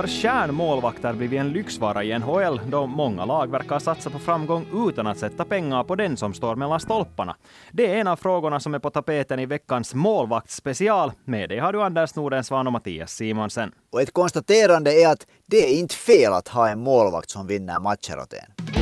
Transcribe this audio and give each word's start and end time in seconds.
Har 0.00 0.06
kärnmålvakter 0.06 1.12
blivit 1.12 1.40
en 1.40 1.52
lyxvara 1.52 2.04
i 2.04 2.18
NHL 2.18 2.60
då 2.66 2.86
många 2.86 3.24
lag 3.24 3.50
verkar 3.50 3.78
satsa 3.78 4.10
på 4.10 4.18
framgång 4.18 4.66
utan 4.88 5.06
att 5.06 5.18
sätta 5.18 5.44
pengar 5.44 5.84
på 5.84 5.96
den 5.96 6.16
som 6.16 6.34
står 6.34 6.56
mellan 6.56 6.80
stolparna? 6.80 7.36
Det 7.72 7.86
är 7.86 7.96
en 7.96 8.06
av 8.06 8.16
frågorna 8.16 8.60
som 8.60 8.74
är 8.74 8.78
på 8.78 8.90
tapeten 8.90 9.38
i 9.38 9.46
veckans 9.46 9.94
målvaktsspecial. 9.94 11.12
Med 11.24 11.48
dig 11.48 11.58
har 11.58 11.72
du 11.72 11.82
Anders 11.82 12.14
Nordensvan 12.14 12.66
och 12.66 12.72
Mattias 12.72 13.12
Simonsen. 13.12 13.72
Och 13.92 14.02
ett 14.02 14.12
konstaterande 14.12 15.02
är 15.02 15.08
att 15.08 15.26
det 15.46 15.56
är 15.56 15.78
inte 15.78 15.94
fel 15.94 16.32
att 16.32 16.48
ha 16.48 16.68
en 16.68 16.80
målvakt 16.80 17.30
som 17.30 17.46
vinner 17.46 17.80
matcher 17.80 18.18
åt 18.18 18.32
en. 18.32 18.79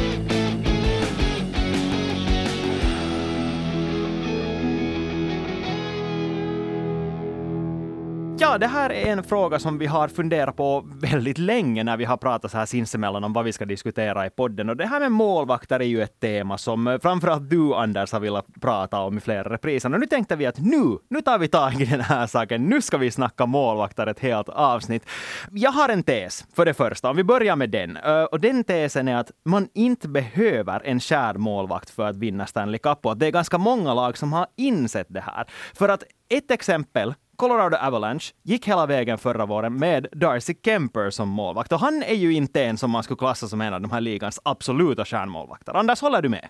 Ja, 8.41 8.59
det 8.59 8.67
här 8.67 8.93
är 8.93 9.13
en 9.13 9.25
fråga 9.25 9.59
som 9.59 9.79
vi 9.79 9.87
har 9.87 10.09
funderat 10.09 10.57
på 10.57 10.85
väldigt 11.01 11.39
länge 11.39 11.85
när 11.85 11.97
vi 11.97 12.05
har 12.05 12.17
pratat 12.17 12.51
så 12.51 12.59
här 12.59 12.67
sinsemellan 12.67 13.25
om 13.25 13.33
vad 13.33 13.45
vi 13.45 13.53
ska 13.53 13.65
diskutera 13.65 14.27
i 14.27 14.31
podden. 14.31 14.69
Och 14.69 14.77
det 14.77 14.87
här 14.87 15.01
med 15.01 15.13
målvakter 15.13 15.81
är 15.81 15.85
ju 15.85 16.03
ett 16.03 16.21
tema 16.21 16.59
som 16.59 16.87
eh, 16.87 16.99
framförallt 16.99 17.51
du, 17.51 17.75
Anders, 17.75 18.13
har 18.13 18.21
velat 18.21 18.47
prata 18.61 19.01
om 19.01 19.19
i 19.19 19.21
flera 19.21 19.53
repriser. 19.53 19.95
Och 19.95 20.01
nu 20.01 20.07
tänkte 20.07 20.37
vi 20.37 20.47
att 20.47 20.59
nu, 20.59 20.99
nu 21.11 21.21
tar 21.21 21.39
vi 21.39 21.49
tag 21.49 21.81
i 21.81 21.85
den 21.85 22.01
här 22.01 22.27
saken. 22.27 22.65
Nu 22.65 22.83
ska 22.83 22.99
vi 22.99 23.11
snacka 23.11 23.47
målvakter 23.47 24.07
ett 24.07 24.21
helt 24.21 24.49
avsnitt. 24.49 25.03
Jag 25.51 25.71
har 25.71 25.89
en 25.89 26.03
tes, 26.03 26.47
för 26.55 26.65
det 26.65 26.75
första, 26.75 27.11
om 27.11 27.17
vi 27.17 27.25
börjar 27.25 27.57
med 27.57 27.71
den. 27.71 27.97
Eh, 27.97 28.23
och 28.23 28.41
den 28.41 28.65
tesen 28.65 29.09
är 29.09 29.17
att 29.17 29.31
man 29.45 29.69
inte 29.75 30.09
behöver 30.09 30.81
en 30.85 31.01
kär 31.01 31.35
målvakt 31.35 31.91
för 31.91 32.07
att 32.07 32.17
vinna 32.17 32.47
Stanley 32.47 32.79
Cup. 32.79 33.07
Och 33.07 33.17
det 33.17 33.27
är 33.27 33.31
ganska 33.31 33.59
många 33.59 33.95
lag 33.95 34.19
som 34.19 34.33
har 34.33 34.47
insett 34.57 35.07
det 35.11 35.21
här. 35.21 35.45
För 35.75 35.89
att 35.89 36.03
ett 36.29 36.51
exempel 36.51 37.15
Colorado 37.39 37.77
Avalanche 37.77 38.33
gick 38.43 38.69
hela 38.69 38.87
vägen 38.87 39.19
förra 39.19 39.47
våren 39.47 39.77
med 39.77 40.07
Darcy 40.13 40.55
Kemper 40.65 41.11
som 41.11 41.29
målvakt. 41.29 41.73
Och 41.73 41.81
han 41.81 42.03
är 42.03 42.15
ju 42.15 42.33
inte 42.33 42.65
en 42.65 42.79
som 42.79 42.91
man 42.91 43.03
skulle 43.03 43.17
klassa 43.17 43.49
som 43.49 43.61
en 43.61 43.75
av 43.75 43.81
de 43.81 43.91
här 43.91 44.01
ligans 44.01 44.41
absoluta 44.43 45.05
stjärnmålvakter. 45.05 45.75
Anders, 45.75 46.01
håller 46.01 46.23
du 46.23 46.29
med? 46.29 46.49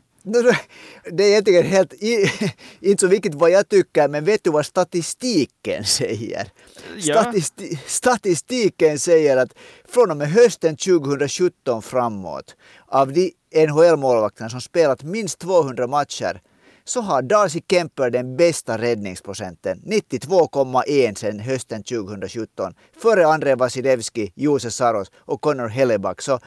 Det 1.12 1.24
är 1.24 1.28
egentligen 1.28 1.66
helt, 1.66 1.94
inte 2.80 3.00
så 3.00 3.06
viktigt 3.06 3.34
vad 3.34 3.50
jag 3.50 3.68
tycker, 3.68 4.08
men 4.08 4.24
vet 4.24 4.44
du 4.44 4.50
vad 4.50 4.66
statistiken 4.66 5.84
säger? 5.84 6.48
Ja. 6.96 7.22
Statisti 7.22 7.76
statistiken 7.86 8.98
säger 8.98 9.36
att 9.36 9.54
från 9.88 10.10
och 10.10 10.16
med 10.16 10.30
hösten 10.30 10.76
2017 10.76 11.82
framåt, 11.82 12.56
av 12.86 13.12
de 13.12 13.32
NHL-målvakterna 13.66 14.48
som 14.48 14.60
spelat 14.60 15.02
minst 15.02 15.38
200 15.38 15.86
matcher, 15.86 16.40
så 16.88 17.00
har 17.00 17.22
Darcy 17.22 17.60
Kemper 17.70 18.10
den 18.10 18.36
bästa 18.36 18.78
räddningsprocenten, 18.78 19.82
92,1 19.86 21.14
sedan 21.14 21.40
hösten 21.40 21.82
2017. 21.82 22.74
Före 23.02 23.26
Andrei 23.26 23.54
Vasilevski, 23.54 24.32
Jose 24.34 24.70
Saros 24.70 25.10
och 25.16 25.40
Connor 25.40 25.68
Helleback. 25.68 26.22
Så 26.22 26.38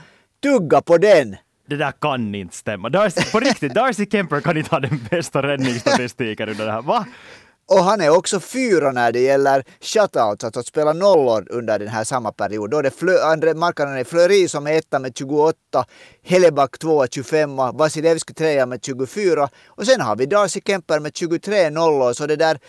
tugga 0.44 0.81
på 0.81 0.98
den! 0.98 1.36
Det 1.67 1.75
där 1.75 1.92
kan 1.92 2.36
inte 2.36 2.56
stämma. 2.56 2.89
Darcy, 2.89 3.31
på 3.31 3.39
riktigt, 3.39 3.73
Darcy 3.73 4.06
Kemper 4.11 4.42
kan 4.42 4.58
inte 4.58 4.70
ha 4.70 4.80
den 4.80 5.00
bästa 5.09 5.44
räddningsstatistiken 5.44 6.50
under 6.50 6.66
det 6.66 6.72
här. 6.72 6.81
Va? 6.81 7.05
Och 7.72 7.83
han 7.83 8.02
är 8.02 8.09
också 8.09 8.39
fyra 8.39 8.91
när 8.91 9.11
det 9.11 9.19
gäller 9.19 9.64
shutouts, 9.81 10.44
alltså 10.44 10.59
att 10.59 10.66
spela 10.66 10.94
nollor 10.94 11.47
under 11.50 11.80
den 11.80 11.88
här 11.88 12.03
samma 12.03 12.31
period. 12.31 12.69
Då 12.69 12.77
är 12.77 12.83
det 12.83 12.91
Flö, 12.91 13.23
andra 13.23 13.53
marknaden 13.53 13.97
är 13.97 14.03
Flöri 14.03 14.47
som 14.47 14.67
är 14.67 14.73
etta 14.73 15.00
med 15.00 15.17
28, 15.17 15.55
Helleback 16.23 16.80
tvåa 16.80 17.08
25, 17.08 17.55
Vasilevski 17.55 18.33
trea 18.33 18.65
med 18.65 18.86
24 18.86 19.49
och 19.67 19.86
sen 19.86 20.02
har 20.02 20.15
vi 20.15 20.26
Darcy 20.26 20.61
Kemper 20.65 20.99
med 20.99 21.15
23 21.15 21.70
nollor. 21.70 22.14
Så 22.14 22.27
det 22.27 22.36
där, 22.36 22.60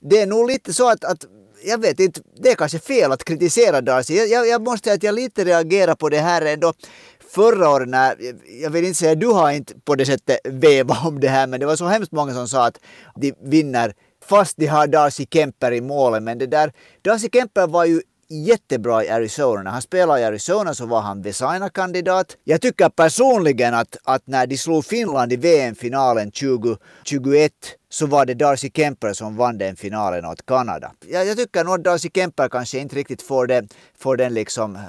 det 0.00 0.20
är 0.20 0.26
nog 0.26 0.50
lite 0.50 0.72
så 0.72 0.90
att, 0.90 1.04
att 1.04 1.24
jag 1.64 1.78
vet 1.78 2.00
inte, 2.00 2.20
det 2.42 2.50
är 2.50 2.54
kanske 2.54 2.78
fel 2.78 3.12
att 3.12 3.24
kritisera 3.24 3.80
Darcy. 3.80 4.14
Jag, 4.14 4.28
jag, 4.28 4.48
jag 4.48 4.62
måste 4.62 4.84
säga 4.84 4.94
att 4.94 5.02
jag 5.02 5.14
lite 5.14 5.44
reagerar 5.44 5.94
på 5.94 6.08
det 6.08 6.18
här 6.20 6.42
ändå 6.42 6.72
förra 7.34 7.70
året 7.70 7.88
när, 7.88 8.16
jag 8.62 8.70
vill 8.70 8.84
inte 8.84 8.98
säga 8.98 9.14
du 9.14 9.26
har 9.26 9.50
inte 9.50 9.74
på 9.84 9.94
det 9.94 10.06
sättet 10.06 10.38
vevat 10.44 11.06
om 11.06 11.20
det 11.20 11.28
här, 11.28 11.46
men 11.46 11.60
det 11.60 11.66
var 11.66 11.76
så 11.76 11.86
hemskt 11.86 12.12
många 12.12 12.34
som 12.34 12.48
sa 12.48 12.66
att 12.66 12.78
de 13.16 13.34
vinner 13.42 13.94
fast 14.30 14.56
de 14.56 14.66
har 14.66 14.86
Darcy 14.86 15.26
Kemper 15.30 15.72
i 15.72 15.80
målet. 15.80 16.22
Men 16.22 16.38
det 16.38 16.46
där, 16.46 16.72
Darcy 17.02 17.28
Kemper 17.32 17.66
var 17.66 17.84
ju 17.84 18.00
jättebra 18.28 19.04
i 19.04 19.08
Arizona. 19.08 19.62
När 19.62 19.70
han 19.70 19.82
spelade 19.82 20.20
i 20.20 20.24
Arizona 20.24 20.74
så 20.74 20.86
var 20.86 21.00
han 21.00 21.22
Vesaina-kandidat. 21.22 22.36
Jag 22.44 22.60
tycker 22.60 22.88
personligen 22.88 23.74
att, 23.74 23.96
att 24.04 24.26
när 24.26 24.46
de 24.46 24.56
slog 24.58 24.84
Finland 24.84 25.32
i 25.32 25.36
VM-finalen 25.36 26.30
2021 26.30 27.52
så 27.92 28.06
var 28.06 28.26
det 28.26 28.34
Darcy 28.34 28.70
Kemper 28.74 29.12
som 29.12 29.36
vann 29.36 29.58
den 29.58 29.76
finalen 29.76 30.24
åt 30.24 30.46
Kanada. 30.46 30.92
Jag, 31.08 31.26
jag 31.26 31.36
tycker 31.36 31.64
nog 31.64 31.74
att 31.74 31.84
Darcy 31.84 32.10
Kemper 32.14 32.48
kanske 32.48 32.78
inte 32.78 32.96
riktigt 32.96 33.22
får, 33.22 33.46
det, 33.46 33.68
får 33.98 34.16
den 34.16 34.34
liksom 34.34 34.76
äh, 34.76 34.82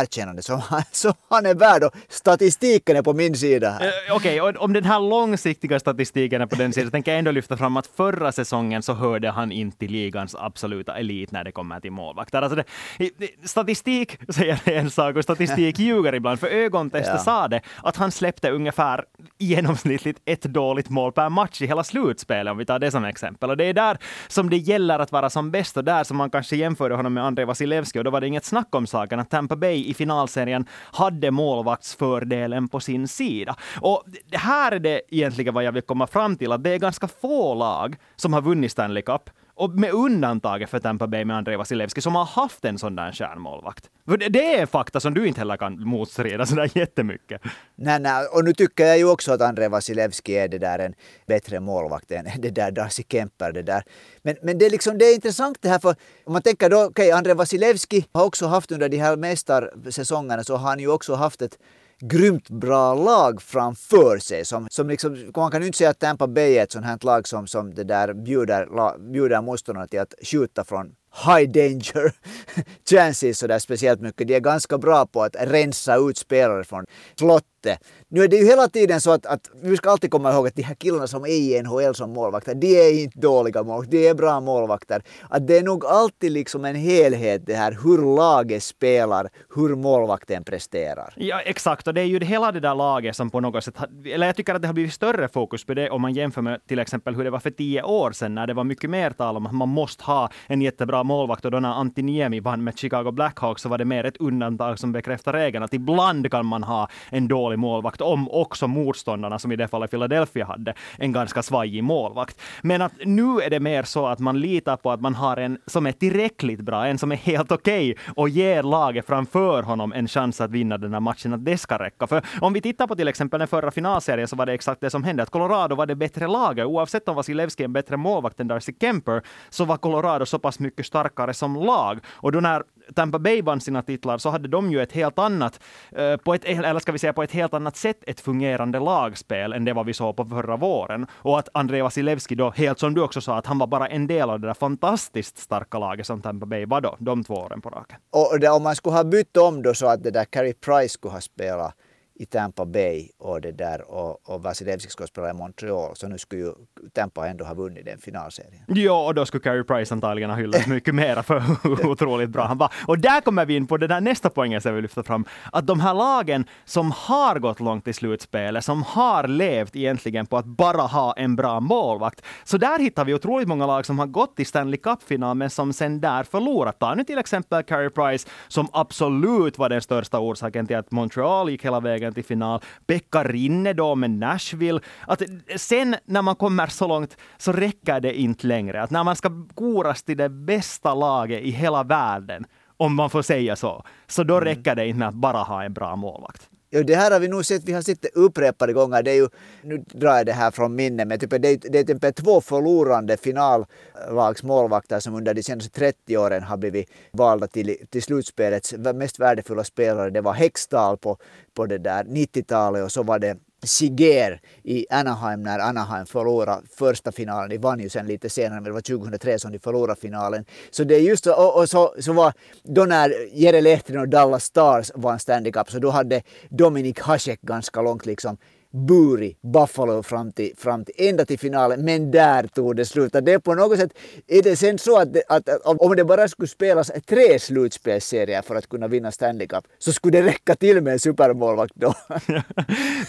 erkännande 0.00 0.42
som, 0.42 0.62
som 0.92 1.12
han 1.30 1.46
är 1.46 1.54
värd 1.54 1.84
och 1.84 1.92
statistiken 2.08 2.96
är 2.96 3.02
på 3.02 3.12
min 3.12 3.34
sida. 3.34 3.70
Uh, 3.70 4.16
Okej, 4.16 4.40
okay, 4.40 4.58
om 4.58 4.72
den 4.72 4.84
här 4.84 5.00
långsiktiga 5.00 5.80
statistiken 5.80 6.40
är 6.40 6.46
på 6.46 6.56
den 6.56 6.72
sidan 6.72 6.90
tänker 6.90 7.10
jag 7.10 7.18
ändå 7.18 7.30
lyfta 7.30 7.56
fram 7.56 7.76
att 7.76 7.86
förra 7.86 8.32
säsongen 8.32 8.82
så 8.82 8.92
hörde 8.92 9.30
han 9.30 9.52
inte 9.52 9.78
till 9.78 9.92
ligans 9.92 10.34
absoluta 10.38 10.98
elit 10.98 11.30
när 11.30 11.44
det 11.44 11.52
kommer 11.52 11.80
till 11.80 11.92
målvakter. 11.92 12.42
Alltså 12.42 12.56
det, 12.98 13.10
statistik 13.44 14.18
säger 14.28 14.60
en 14.64 14.90
sak 14.90 15.16
och 15.16 15.22
statistik 15.22 15.78
ljuger 15.78 16.14
ibland. 16.14 16.40
För 16.40 16.46
ögontestet 16.46 17.14
ja. 17.14 17.18
sa 17.18 17.48
det 17.48 17.60
att 17.82 17.96
han 17.96 18.10
släppte 18.10 18.50
ungefär 18.50 19.04
genomsnittligt 19.38 20.20
ett 20.24 20.42
dåligt 20.42 20.90
mål 20.90 21.12
per 21.12 21.28
match 21.28 21.62
i 21.62 21.66
hela 21.66 21.84
slutspelet 21.84 22.45
spel, 22.46 22.52
om 22.52 22.58
vi 22.58 22.66
tar 22.66 22.78
det 22.78 22.90
som 22.90 23.04
exempel. 23.04 23.50
Och 23.50 23.56
det 23.56 23.64
är 23.64 23.74
där 23.74 23.98
som 24.28 24.50
det 24.50 24.56
gäller 24.56 24.98
att 24.98 25.12
vara 25.12 25.30
som 25.30 25.50
bäst 25.50 25.76
och 25.76 25.84
där 25.84 26.04
som 26.04 26.16
man 26.16 26.30
kanske 26.30 26.56
jämförde 26.56 26.94
honom 26.94 27.14
med 27.14 27.24
Andrei 27.24 27.46
Vasilevski 27.46 27.98
och 27.98 28.04
då 28.04 28.10
var 28.10 28.20
det 28.20 28.26
inget 28.26 28.44
snack 28.44 28.74
om 28.74 28.86
saken 28.86 29.20
att 29.20 29.30
Tampa 29.30 29.56
Bay 29.56 29.84
i 29.84 29.94
finalserien 29.94 30.66
hade 30.92 31.30
målvaktsfördelen 31.30 32.68
på 32.68 32.80
sin 32.80 33.08
sida. 33.08 33.56
Och 33.80 34.04
det 34.30 34.38
här 34.38 34.72
är 34.72 34.78
det 34.78 35.00
egentligen 35.08 35.54
vad 35.54 35.64
jag 35.64 35.72
vill 35.72 35.82
komma 35.82 36.06
fram 36.06 36.36
till, 36.36 36.52
att 36.52 36.64
det 36.64 36.70
är 36.70 36.78
ganska 36.78 37.08
få 37.08 37.54
lag 37.54 37.96
som 38.16 38.32
har 38.32 38.42
vunnit 38.42 38.72
Stanley 38.72 39.02
Cup 39.02 39.30
och 39.56 39.70
med 39.70 39.92
undantaget 39.92 40.70
för 40.70 40.78
Tampa 40.78 41.06
Bay 41.06 41.24
med 41.24 41.36
Andrei 41.36 41.56
Vasilevski 41.56 42.00
som 42.00 42.14
har 42.14 42.24
haft 42.24 42.64
en 42.64 42.78
sån 42.78 42.96
där 42.96 43.12
stjärnmålvakt. 43.12 43.90
För 44.08 44.16
det 44.16 44.54
är 44.54 44.66
fakta 44.66 45.00
som 45.00 45.14
du 45.14 45.26
inte 45.28 45.40
heller 45.40 45.56
kan 45.56 45.80
motstrida 45.80 46.46
sådär 46.46 46.70
jättemycket. 46.74 47.42
Nej, 47.74 48.00
nej, 48.00 48.26
och 48.26 48.44
nu 48.44 48.52
tycker 48.52 48.84
jag 48.84 48.98
ju 48.98 49.10
också 49.10 49.32
att 49.32 49.40
Andrei 49.40 49.68
Vasilevski 49.68 50.32
är 50.32 50.48
det 50.48 50.58
där 50.58 50.78
en 50.78 50.94
bättre 51.26 51.60
målvakt 51.60 52.10
än 52.10 52.26
det 52.38 52.50
där 52.50 52.70
Darcy 52.70 53.02
Kemper. 53.08 53.52
Det 53.52 53.62
där. 53.62 53.82
Men, 54.22 54.36
men 54.42 54.58
det, 54.58 54.66
är 54.66 54.70
liksom, 54.70 54.98
det 54.98 55.04
är 55.04 55.14
intressant 55.14 55.58
det 55.60 55.68
här 55.68 55.78
för 55.78 55.96
om 56.24 56.32
man 56.32 56.42
tänker 56.42 56.70
då, 56.70 56.76
okej, 56.76 56.88
okay, 56.88 57.10
Andrei 57.10 57.34
Vasilevski 57.34 58.06
har 58.12 58.24
också 58.24 58.46
haft 58.46 58.72
under 58.72 58.88
de 58.88 58.98
här 58.98 59.16
mästarsäsongerna 59.16 60.44
så 60.44 60.56
har 60.56 60.68
han 60.68 60.80
ju 60.80 60.88
också 60.88 61.14
haft 61.14 61.42
ett 61.42 61.58
grymt 62.00 62.50
bra 62.50 62.94
lag 62.94 63.42
framför 63.42 64.18
sig. 64.18 64.44
Som, 64.44 64.68
som 64.70 64.88
liksom, 64.88 65.32
man 65.36 65.50
kan 65.50 65.60
ju 65.60 65.66
inte 65.66 65.78
säga 65.78 65.90
att 65.90 65.98
Tampa 65.98 66.26
Bay 66.26 66.54
är 66.54 66.62
ett 66.62 66.72
sånt 66.72 66.86
här 66.86 66.98
lag 67.02 67.28
som, 67.28 67.46
som 67.46 67.74
det 67.74 67.84
där 67.84 68.14
bjuder, 68.14 68.98
bjuder 69.12 69.42
motståndarna 69.42 69.86
till 69.86 70.00
att 70.00 70.14
skjuta 70.22 70.64
från 70.64 70.94
high 71.24 71.48
danger 71.48 72.12
chances 72.90 73.38
sådär 73.38 73.58
speciellt 73.58 74.00
mycket. 74.00 74.28
De 74.28 74.34
är 74.34 74.40
ganska 74.40 74.78
bra 74.78 75.06
på 75.06 75.22
att 75.22 75.36
rensa 75.40 75.96
ut 75.96 76.18
spelare 76.18 76.64
från 76.64 76.84
slottet. 77.18 77.78
Nu 78.08 78.22
är 78.24 78.28
det 78.28 78.36
ju 78.36 78.46
hela 78.46 78.68
tiden 78.68 79.00
så 79.00 79.10
att, 79.10 79.26
att 79.26 79.50
vi 79.62 79.76
ska 79.76 79.90
alltid 79.90 80.10
komma 80.10 80.32
ihåg 80.32 80.46
att 80.46 80.56
de 80.56 80.62
här 80.62 80.74
killarna 80.74 81.06
som 81.06 81.24
är 81.24 81.28
i 81.28 81.62
NHL 81.62 81.94
som 81.94 82.10
målvakter, 82.12 82.54
de 82.54 82.76
är 82.76 83.02
inte 83.02 83.18
dåliga 83.18 83.62
målvakter, 83.62 83.98
de 83.98 84.08
är 84.08 84.14
bra 84.14 84.40
målvakter. 84.40 85.02
Att 85.30 85.46
det 85.46 85.58
är 85.58 85.62
nog 85.62 85.86
alltid 85.86 86.32
liksom 86.32 86.64
en 86.64 86.76
helhet 86.76 87.46
det 87.46 87.54
här 87.54 87.78
hur 87.82 88.16
laget 88.16 88.62
spelar, 88.62 89.28
hur 89.54 89.76
målvakten 89.76 90.44
presterar. 90.44 91.14
Ja, 91.16 91.40
exakt. 91.40 91.86
Och 91.86 91.94
det 91.94 92.00
är 92.00 92.04
ju 92.04 92.24
hela 92.24 92.52
det 92.52 92.60
där 92.60 92.74
laget 92.74 93.16
som 93.16 93.30
på 93.30 93.40
något 93.40 93.64
sätt, 93.64 93.74
eller 94.04 94.26
jag 94.26 94.36
tycker 94.36 94.54
att 94.54 94.62
det 94.62 94.68
har 94.68 94.74
blivit 94.74 94.92
större 94.92 95.28
fokus 95.28 95.64
på 95.64 95.74
det 95.74 95.90
om 95.90 96.02
man 96.02 96.12
jämför 96.12 96.42
med 96.42 96.66
till 96.66 96.78
exempel 96.78 97.14
hur 97.14 97.24
det 97.24 97.30
var 97.30 97.40
för 97.40 97.50
tio 97.50 97.82
år 97.82 98.12
sedan 98.12 98.34
när 98.34 98.46
det 98.46 98.54
var 98.54 98.64
mycket 98.64 98.90
mer 98.90 99.10
tal 99.10 99.36
om 99.36 99.46
att 99.46 99.54
man 99.54 99.68
måste 99.68 100.04
ha 100.04 100.30
en 100.46 100.62
jättebra 100.62 101.04
målvakt 101.06 101.44
och 101.44 101.50
då 101.50 101.60
när 101.60 101.72
Antiniemi 101.72 102.40
vann 102.40 102.64
med 102.64 102.78
Chicago 102.78 103.10
Blackhawks 103.12 103.62
så 103.62 103.68
var 103.68 103.78
det 103.78 103.84
mer 103.84 104.04
ett 104.04 104.16
undantag 104.16 104.78
som 104.78 104.92
bekräftar 104.92 105.32
regeln 105.32 105.64
att 105.64 105.74
ibland 105.74 106.30
kan 106.30 106.46
man 106.46 106.62
ha 106.62 106.88
en 107.10 107.28
dålig 107.28 107.58
målvakt 107.58 108.00
om 108.00 108.30
också 108.30 108.66
motståndarna, 108.66 109.38
som 109.38 109.52
i 109.52 109.56
det 109.56 109.68
fallet 109.68 109.90
Philadelphia 109.90 110.46
hade, 110.46 110.74
en 110.98 111.12
ganska 111.12 111.42
svajig 111.42 111.84
målvakt. 111.84 112.40
Men 112.62 112.82
att 112.82 112.92
nu 113.04 113.40
är 113.40 113.50
det 113.50 113.60
mer 113.60 113.82
så 113.82 114.06
att 114.06 114.18
man 114.18 114.40
litar 114.40 114.76
på 114.76 114.90
att 114.90 115.00
man 115.00 115.14
har 115.14 115.36
en 115.36 115.58
som 115.66 115.86
är 115.86 115.92
tillräckligt 115.92 116.60
bra, 116.60 116.86
en 116.86 116.98
som 116.98 117.12
är 117.12 117.16
helt 117.16 117.52
okej 117.52 117.90
okay 117.90 118.12
och 118.16 118.28
ger 118.28 118.62
laget 118.62 119.06
framför 119.06 119.62
honom 119.62 119.92
en 119.92 120.08
chans 120.08 120.40
att 120.40 120.50
vinna 120.50 120.78
den 120.78 120.92
här 120.92 121.00
matchen, 121.00 121.34
att 121.34 121.44
det 121.44 121.58
ska 121.58 121.78
räcka. 121.78 122.06
För 122.06 122.22
om 122.40 122.52
vi 122.52 122.60
tittar 122.60 122.86
på 122.86 122.96
till 122.96 123.08
exempel 123.08 123.38
den 123.38 123.48
förra 123.48 123.70
finalserien 123.70 124.28
så 124.28 124.36
var 124.36 124.46
det 124.46 124.52
exakt 124.52 124.80
det 124.80 124.90
som 124.90 125.04
hände, 125.04 125.22
att 125.22 125.30
Colorado 125.30 125.74
var 125.74 125.86
det 125.86 125.94
bättre 125.94 126.26
laget. 126.26 126.66
Oavsett 126.66 127.08
om 127.08 127.16
Vasilevski 127.16 127.62
är 127.62 127.64
en 127.64 127.72
bättre 127.72 127.96
målvakt 127.96 128.40
än 128.40 128.48
Darcy 128.48 128.72
Kemper, 128.80 129.22
så 129.50 129.64
var 129.64 129.76
Colorado 129.76 130.26
så 130.26 130.38
pass 130.38 130.58
mycket 130.58 130.85
starkare 130.86 131.34
som 131.34 131.56
lag. 131.56 131.98
Och 132.06 132.32
då 132.32 132.40
när 132.40 132.62
Tampa 132.94 133.18
Bay 133.18 133.42
vann 133.42 133.60
sina 133.60 133.82
titlar 133.82 134.18
så 134.18 134.30
hade 134.30 134.48
de 134.48 134.70
ju 134.70 134.82
ett 134.82 134.92
helt 134.92 135.18
annat, 135.18 135.60
eh, 135.92 136.16
på 136.16 136.34
ett, 136.34 136.44
eller 136.44 136.78
ska 136.78 136.92
vi 136.92 136.98
säga 136.98 137.12
på 137.12 137.22
ett 137.22 137.32
helt 137.32 137.54
annat 137.54 137.76
sätt, 137.76 138.04
ett 138.06 138.20
fungerande 138.20 138.80
lagspel 138.80 139.52
än 139.52 139.64
det 139.64 139.72
vad 139.72 139.86
vi 139.86 139.94
såg 139.94 140.16
på 140.16 140.24
förra 140.24 140.56
våren. 140.56 141.06
Och 141.12 141.38
att 141.38 141.48
Andrei 141.54 141.82
Vasilevski 141.82 142.34
då, 142.34 142.50
helt 142.50 142.78
som 142.78 142.94
du 142.94 143.00
också 143.02 143.20
sa, 143.20 143.38
att 143.38 143.46
han 143.46 143.58
var 143.58 143.66
bara 143.66 143.88
en 143.88 144.06
del 144.06 144.30
av 144.30 144.40
det 144.40 144.46
där 144.46 144.54
fantastiskt 144.54 145.38
starka 145.38 145.78
laget 145.78 146.06
som 146.06 146.22
Tampa 146.22 146.46
Bay 146.46 146.66
var 146.66 146.80
då, 146.80 146.96
de 146.98 147.24
två 147.24 147.34
åren 147.34 147.60
på 147.60 147.68
raken. 147.68 147.98
Och 148.10 148.40
det, 148.40 148.48
om 148.48 148.62
man 148.62 148.76
skulle 148.76 148.96
ha 148.96 149.04
bytt 149.04 149.36
om 149.36 149.62
då 149.62 149.74
så 149.74 149.86
att 149.86 150.02
det 150.02 150.10
där 150.10 150.24
Carey 150.24 150.52
Price 150.52 150.88
skulle 150.88 151.12
ha 151.12 151.20
spelat 151.20 151.74
i 152.18 152.26
Tampa 152.26 152.66
Bay 152.66 153.08
och 153.18 153.40
det 153.40 153.52
där 153.52 153.90
och, 153.90 154.30
och 154.30 154.42
Vasilevski 154.42 154.90
skulle 154.90 155.06
spela 155.06 155.30
i 155.30 155.32
Montreal 155.32 155.96
så 155.96 156.08
nu 156.08 156.18
skulle 156.18 156.42
ju 156.42 156.52
Tampa 156.92 157.28
ändå 157.28 157.44
ha 157.44 157.54
vunnit 157.54 157.84
den 157.84 157.98
finalserien. 157.98 158.62
Ja, 158.66 159.06
och 159.06 159.14
då 159.14 159.26
skulle 159.26 159.42
Carey 159.42 159.62
Price 159.62 159.94
antagligen 159.94 160.30
ha 160.30 160.36
hyllats 160.36 160.66
mycket 160.66 160.94
mera 160.94 161.22
för 161.22 161.40
hur 161.40 161.86
otroligt 161.90 162.30
bra 162.30 162.44
han 162.44 162.58
var. 162.58 162.72
Och 162.86 162.98
där 162.98 163.20
kommer 163.20 163.46
vi 163.46 163.56
in 163.56 163.66
på 163.66 163.76
det 163.76 163.86
där 163.86 164.00
nästa 164.00 164.30
poängen 164.30 164.60
som 164.60 164.74
vi 164.74 164.82
lyfter 164.82 165.02
fram, 165.02 165.24
att 165.52 165.66
de 165.66 165.80
här 165.80 165.94
lagen 165.94 166.44
som 166.64 166.92
har 166.92 167.38
gått 167.38 167.60
långt 167.60 167.88
i 167.88 167.92
slutspelet, 167.92 168.64
som 168.64 168.82
har 168.82 169.28
levt 169.28 169.76
egentligen 169.76 170.26
på 170.26 170.36
att 170.36 170.46
bara 170.46 170.82
ha 170.82 171.12
en 171.12 171.36
bra 171.36 171.60
målvakt, 171.60 172.22
så 172.44 172.58
där 172.58 172.78
hittar 172.78 173.04
vi 173.04 173.14
otroligt 173.14 173.48
många 173.48 173.66
lag 173.66 173.86
som 173.86 173.98
har 173.98 174.06
gått 174.06 174.36
till 174.36 174.46
Stanley 174.46 174.78
Cup-final 174.78 175.36
men 175.36 175.50
som 175.50 175.72
sen 175.72 176.00
där 176.00 176.22
förlorat. 176.22 176.78
Ta 176.78 176.94
nu 176.94 177.04
till 177.04 177.18
exempel 177.18 177.62
Carey 177.62 177.90
Price 177.90 178.28
som 178.48 178.68
absolut 178.72 179.58
var 179.58 179.68
den 179.68 179.82
största 179.82 180.18
orsaken 180.18 180.66
till 180.66 180.76
att 180.76 180.90
Montreal 180.90 181.50
gick 181.50 181.64
hela 181.64 181.80
vägen 181.80 182.05
vägen 182.06 182.14
till 182.14 182.24
final. 182.24 182.60
Pekka 182.86 183.24
Rinne 183.24 183.72
då 183.72 183.94
med 183.94 184.10
Nashville. 184.10 184.80
Att 185.06 185.22
sen 185.56 185.96
när 186.04 186.22
man 186.22 186.36
kommer 186.36 186.66
så 186.66 186.88
långt 186.88 187.16
så 187.38 187.52
räcker 187.52 188.00
det 188.00 188.20
inte 188.20 188.46
längre. 188.46 188.82
Att 188.82 188.90
när 188.90 189.04
man 189.04 189.16
ska 189.16 189.30
koras 189.54 190.02
till 190.02 190.16
det 190.16 190.28
bästa 190.28 190.94
laget 190.94 191.42
i 191.42 191.50
hela 191.50 191.82
världen, 191.82 192.44
om 192.76 192.94
man 192.94 193.10
får 193.10 193.22
säga 193.22 193.56
så, 193.56 193.84
så 194.06 194.24
då 194.24 194.34
mm. 194.34 194.44
räcker 194.44 194.74
det 194.74 194.86
inte 194.86 194.98
med 194.98 195.08
att 195.08 195.14
bara 195.14 195.42
ha 195.42 195.64
en 195.64 195.72
bra 195.72 195.96
målvakt. 195.96 196.50
Ja, 196.76 196.82
det 196.82 196.94
här 196.94 197.10
har 197.10 197.20
vi 197.20 197.28
nog 197.28 197.46
sett, 197.46 197.64
vi 197.64 197.72
har 197.72 197.82
sett 197.82 198.02
det 198.02 198.08
upprepade 198.14 198.72
gånger. 198.72 199.02
Det 199.02 199.10
är 199.10 199.14
ju, 199.14 199.28
nu 199.62 199.78
drar 199.78 200.16
jag 200.16 200.26
det 200.26 200.32
här 200.32 200.50
från 200.50 200.74
minnet, 200.74 201.08
men 201.08 201.18
typ, 201.18 201.30
det, 201.30 201.48
är, 201.48 201.70
det 201.70 201.78
är 201.78 201.84
typ 201.84 202.16
två 202.16 202.40
förlorande 202.40 203.16
finallagsmålvakter 203.16 205.00
som 205.00 205.14
under 205.14 205.34
de 205.34 205.42
senaste 205.42 205.70
30 205.70 206.16
åren 206.16 206.42
har 206.42 206.56
blivit 206.56 206.90
valda 207.12 207.46
till, 207.46 207.76
till 207.90 208.02
slutspelets 208.02 208.74
mest 208.94 209.18
värdefulla 209.18 209.64
spelare. 209.64 210.10
Det 210.10 210.20
var 210.20 210.32
Hextall 210.32 210.96
på, 210.96 211.18
på 211.54 211.66
det 211.66 211.78
där 211.78 212.04
90-talet 212.04 212.84
och 212.84 212.92
så 212.92 213.02
var 213.02 213.18
det 213.18 213.36
Siger 213.62 214.40
i 214.62 214.86
Anaheim 214.90 215.42
när 215.42 215.58
Anaheim 215.58 216.06
förlorade 216.06 216.62
första 216.74 217.12
finalen. 217.12 217.50
De 217.50 217.58
vann 217.58 217.80
ju 217.80 217.88
sen 217.88 218.06
lite 218.06 218.30
senare, 218.30 218.54
men 218.54 218.64
det 218.64 218.72
var 218.72 218.80
2003 218.80 219.38
som 219.38 219.52
de 219.52 219.58
förlorade 219.58 220.00
finalen. 220.00 220.44
Så 220.70 220.84
det 220.84 220.94
är 220.94 221.00
just 221.00 221.24
så, 221.24 221.34
och, 221.34 221.60
och 221.60 221.68
så, 221.68 221.94
så 222.00 222.12
var 222.12 222.32
då 222.62 222.84
när 222.84 223.14
Jere 223.32 223.60
Lehtinen 223.60 224.00
och 224.00 224.08
Dallas 224.08 224.44
Stars 224.44 224.90
vann 224.94 225.18
Stanley 225.18 225.52
Cup, 225.52 225.70
så 225.70 225.78
då 225.78 225.90
hade 225.90 226.22
Dominik 226.48 227.00
Hasek 227.00 227.40
ganska 227.42 227.82
långt 227.82 228.06
liksom 228.06 228.36
burit 228.76 229.42
Buffalo 229.42 230.02
fram 230.02 230.32
till, 230.32 230.52
fram 230.56 230.84
till, 230.84 230.94
ända 230.98 231.24
till 231.24 231.38
finalen, 231.38 231.84
men 231.84 232.10
där 232.10 232.46
tog 232.46 232.76
det 232.76 232.84
slut. 232.84 233.12
Det 233.12 233.32
är 233.32 233.38
på 233.38 233.54
något 233.54 233.78
sätt, 233.78 233.90
är 234.26 234.42
det 234.42 234.56
sen 234.56 234.78
så 234.78 235.00
att, 235.00 235.08
att, 235.28 235.48
att, 235.48 235.64
om 235.64 235.96
det 235.96 236.04
bara 236.04 236.28
skulle 236.28 236.48
spelas 236.48 236.90
tre 237.06 237.38
slutspelsserier 237.38 238.42
för 238.42 238.54
att 238.54 238.68
kunna 238.68 238.88
vinna 238.88 239.12
Stanley 239.12 239.46
Cup, 239.46 239.64
så 239.78 239.92
skulle 239.92 240.20
det 240.20 240.26
räcka 240.26 240.54
till 240.54 240.80
med 240.80 240.92
en 240.92 240.98
supermålvakt 240.98 241.72
då. 241.74 241.94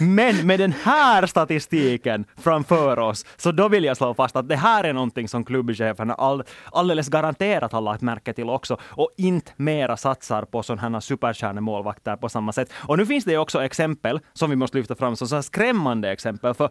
men 0.00 0.46
med 0.46 0.60
den 0.60 0.72
här 0.72 1.26
statistiken 1.26 2.24
framför 2.36 2.98
oss, 2.98 3.24
så 3.36 3.52
då 3.52 3.68
vill 3.68 3.84
jag 3.84 3.96
slå 3.96 4.14
fast 4.14 4.36
att 4.36 4.48
det 4.48 4.56
här 4.56 4.84
är 4.84 4.92
någonting 4.92 5.28
som 5.28 5.44
klubbcheferna 5.44 6.14
all, 6.14 6.42
alldeles 6.72 7.08
garanterat 7.08 7.72
har 7.72 7.80
lagt 7.80 8.02
märke 8.02 8.32
till 8.32 8.50
också, 8.50 8.78
och 8.82 9.10
inte 9.16 9.52
mera 9.56 9.96
satsar 9.96 10.42
på 10.42 10.62
sådana 10.62 10.96
här 10.96 11.00
superstjärnemålvakter 11.00 12.16
på 12.16 12.28
samma 12.28 12.52
sätt. 12.52 12.72
Och 12.74 12.98
nu 12.98 13.06
finns 13.06 13.24
det 13.24 13.38
också 13.38 13.64
exempel 13.64 14.20
som 14.32 14.50
vi 14.50 14.56
måste 14.56 14.76
lyfta 14.76 14.94
fram 14.94 15.16
som 15.16 15.28
skrämmande 15.58 16.12
exempel. 16.12 16.54
För 16.54 16.70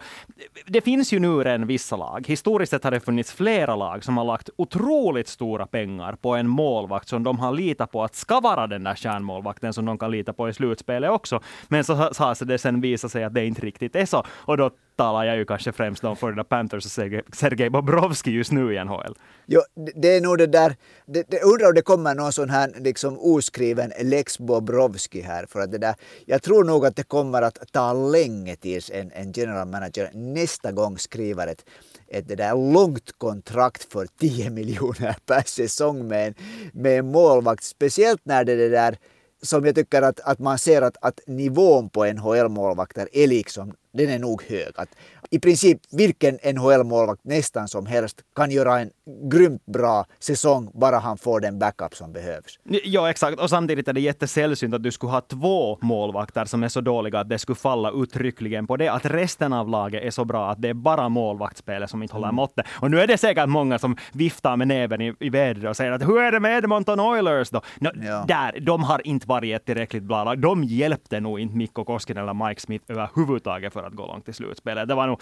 det 0.66 0.82
finns 0.82 1.14
ju 1.14 1.20
nu 1.20 1.44
redan 1.44 1.68
vissa 1.68 1.96
lag. 1.96 2.26
Historiskt 2.28 2.70
sett 2.70 2.84
har 2.84 2.92
det 2.92 3.00
funnits 3.00 3.32
flera 3.34 3.76
lag 3.76 4.04
som 4.04 4.18
har 4.18 4.26
lagt 4.26 4.50
otroligt 4.56 5.28
stora 5.28 5.68
pengar 5.68 6.14
på 6.14 6.36
en 6.36 6.48
målvakt 6.48 7.08
som 7.08 7.24
de 7.24 7.40
har 7.40 7.52
litat 7.52 7.92
på 7.92 8.04
att 8.04 8.16
ska 8.16 8.40
vara 8.40 8.68
den 8.68 8.84
där 8.84 8.96
kärnmålvakten 8.96 9.74
som 9.74 9.86
de 9.86 9.98
kan 9.98 10.12
lita 10.12 10.34
på 10.34 10.50
i 10.50 10.54
slutspelet 10.54 11.10
också. 11.10 11.42
Men 11.68 11.84
så 11.84 11.94
har 11.94 12.46
det 12.46 12.58
sen 12.58 12.82
visat 12.82 13.12
sig 13.12 13.24
att 13.24 13.34
det 13.34 13.46
inte 13.46 13.62
riktigt 13.62 13.96
är 13.96 14.06
så. 14.06 14.24
Och 14.30 14.58
då 14.58 14.72
talar 14.98 15.24
jag 15.24 15.38
ju 15.38 15.46
kanske 15.46 15.72
främst 15.72 16.04
om 16.04 16.16
Florida 16.16 16.44
Panthers 16.44 16.86
och 16.86 16.92
Sergej 17.36 17.70
Bobrovski 17.70 18.32
just 18.32 18.52
nu 18.52 18.74
i 18.74 18.84
NHL. 18.84 19.16
Jo, 19.46 19.62
det 19.96 20.16
är 20.16 20.22
nog 20.22 20.38
det 20.38 20.48
där, 20.48 20.76
det, 21.06 21.24
det, 21.30 21.42
undrar 21.42 21.68
om 21.68 21.74
det 21.76 21.82
kommer 21.82 22.16
någon 22.16 22.32
sån 22.32 22.50
här 22.50 22.74
liksom 22.80 23.20
oskriven 23.20 23.92
lex 24.02 24.40
Bobrovski 24.40 25.22
här. 25.22 25.46
För 25.46 25.60
att 25.60 25.72
det 25.72 25.78
där, 25.78 25.96
jag 26.26 26.44
tror 26.44 26.64
nog 26.64 26.86
att 26.86 26.96
det 26.96 27.04
kommer 27.04 27.42
att 27.42 27.72
ta 27.72 27.94
länge 27.94 28.56
tills 28.56 28.92
en, 28.94 29.12
en 29.12 29.32
general 29.32 29.68
manager 29.68 30.12
nästa 30.14 30.72
gång 30.72 30.98
skriver 30.98 31.48
ett, 31.48 31.66
ett 32.08 32.28
det 32.28 32.36
där 32.36 32.74
långt 32.74 33.18
kontrakt 33.18 33.92
för 33.92 34.08
10 34.20 34.50
miljoner 34.60 35.16
per 35.26 35.44
säsong 35.46 36.08
med 36.08 36.28
en, 36.28 36.34
med 36.74 37.00
en 37.00 37.12
målvakt. 37.12 37.64
Speciellt 37.64 38.22
när 38.24 38.44
det, 38.44 38.56
det 38.56 38.70
där 38.70 38.98
som 39.42 39.66
jag 39.66 39.76
tycker 39.76 40.02
att, 40.02 40.20
att 40.20 40.40
man 40.40 40.58
ser 40.58 40.82
att, 40.82 40.98
att 41.02 41.20
nivån 41.28 41.90
på 41.90 42.06
NHL-målvakter 42.06 43.10
är 43.14 43.28
liksom, 43.28 43.74
den 43.98 44.10
är 44.10 44.20
nog 44.20 44.44
hög. 44.44 44.72
Att, 44.76 44.90
i 45.30 45.40
princip 45.40 45.80
vilken 45.92 46.40
NHL-målvakt 46.44 47.22
nästan 47.24 47.68
som 47.68 47.86
helst 47.86 48.22
kan 48.36 48.52
göra 48.52 48.80
en 48.80 48.90
grymt 49.32 49.66
bra 49.66 50.06
säsong 50.20 50.72
bara 50.74 50.98
han 51.00 51.18
får 51.18 51.40
den 51.40 51.60
backup 51.60 51.96
som 51.96 52.14
behövs. 52.14 52.60
Ja, 52.84 53.10
exakt. 53.10 53.40
Och 53.40 53.50
samtidigt 53.50 53.88
är 53.88 53.94
det 53.94 54.02
jättesällsynt 54.02 54.74
att 54.74 54.84
du 54.84 54.92
skulle 54.92 55.12
ha 55.12 55.22
två 55.22 55.78
målvakter 55.82 56.46
som 56.46 56.64
är 56.64 56.68
så 56.68 56.82
dåliga 56.82 57.20
att 57.20 57.30
det 57.30 57.40
skulle 57.40 57.56
falla 57.56 57.92
uttryckligen 57.92 58.68
på 58.68 58.78
det. 58.78 58.88
Att 58.88 59.06
resten 59.06 59.54
av 59.54 59.70
laget 59.70 60.04
är 60.04 60.12
så 60.12 60.26
bra 60.26 60.52
att 60.52 60.62
det 60.62 60.70
är 60.70 60.74
bara 60.74 61.10
målvaktsspelet 61.10 61.90
som 61.90 62.04
inte 62.04 62.16
håller 62.16 62.28
mm. 62.28 62.36
måttet. 62.36 62.66
Och 62.82 62.92
nu 62.92 63.00
är 63.00 63.08
det 63.08 63.18
säkert 63.18 63.50
många 63.50 63.80
som 63.80 63.98
viftar 64.14 64.58
med 64.58 64.68
näven 64.68 65.02
i, 65.02 65.14
i 65.20 65.30
vädret 65.30 65.70
och 65.70 65.78
säger 65.78 65.92
att 65.92 66.02
hur 66.02 66.20
är 66.20 66.32
det 66.32 66.40
med 66.40 66.58
Edmonton 66.58 67.00
Oilers 67.00 67.50
då? 67.50 67.62
No, 67.80 67.90
ja. 68.06 68.26
Där, 68.28 68.60
de 68.60 68.84
har 68.84 69.08
inte 69.08 69.28
varit 69.28 69.56
ett 69.56 69.66
tillräckligt 69.66 70.04
bra 70.04 70.24
lag. 70.24 70.40
De 70.40 70.64
hjälpte 70.64 71.20
nog 71.20 71.40
inte 71.40 71.56
Mikko 71.56 71.84
Koskinen 71.84 72.24
eller 72.24 72.48
Mike 72.48 72.62
Smith 72.62 72.86
överhuvudtaget 72.88 73.74
för 73.74 73.87
att 73.88 73.94
gå 73.94 74.08
långt 74.08 74.30
i 74.30 74.34
slutspelet. 74.34 74.88
Det 74.88 74.96
var 74.96 75.08
nog 75.08 75.22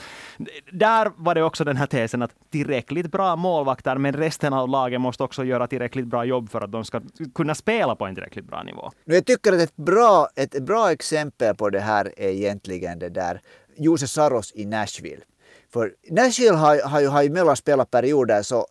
där 0.72 1.12
var 1.16 1.36
det 1.36 1.44
också 1.44 1.64
den 1.64 1.78
här 1.78 1.88
tesen 1.88 2.22
att 2.22 2.32
tillräckligt 2.52 3.12
bra 3.12 3.36
målvakter, 3.36 3.98
men 3.98 4.14
resten 4.14 4.54
av 4.54 4.70
laget 4.70 5.02
måste 5.02 5.24
också 5.24 5.44
göra 5.44 5.68
tillräckligt 5.68 6.08
bra 6.08 6.26
jobb 6.26 6.50
för 6.50 6.62
att 6.62 6.72
de 6.72 6.86
ska 6.86 7.02
kunna 7.36 7.56
spela 7.56 7.96
på 7.96 8.06
en 8.06 8.16
tillräckligt 8.16 8.46
bra 8.46 8.64
nivå. 8.64 8.92
Jag 9.06 9.26
tycker 9.26 9.54
att 9.54 9.60
ett 9.60 9.76
bra, 9.76 10.28
ett 10.36 10.64
bra 10.64 10.92
exempel 10.92 11.56
på 11.56 11.70
det 11.70 11.80
här 11.80 12.14
är 12.18 12.30
egentligen 12.30 13.00
det 13.00 13.10
där 13.10 13.42
Jose 13.78 14.08
Saros 14.08 14.52
i 14.56 14.66
Nashville. 14.66 15.22
För 15.74 15.94
Nashville 16.10 16.58
har, 16.58 16.90
har, 16.90 17.02
ju, 17.02 17.08
har 17.08 17.24
ju 17.24 17.30
mellan 17.30 17.56
spelarperioder 17.56 18.42
så 18.42 18.66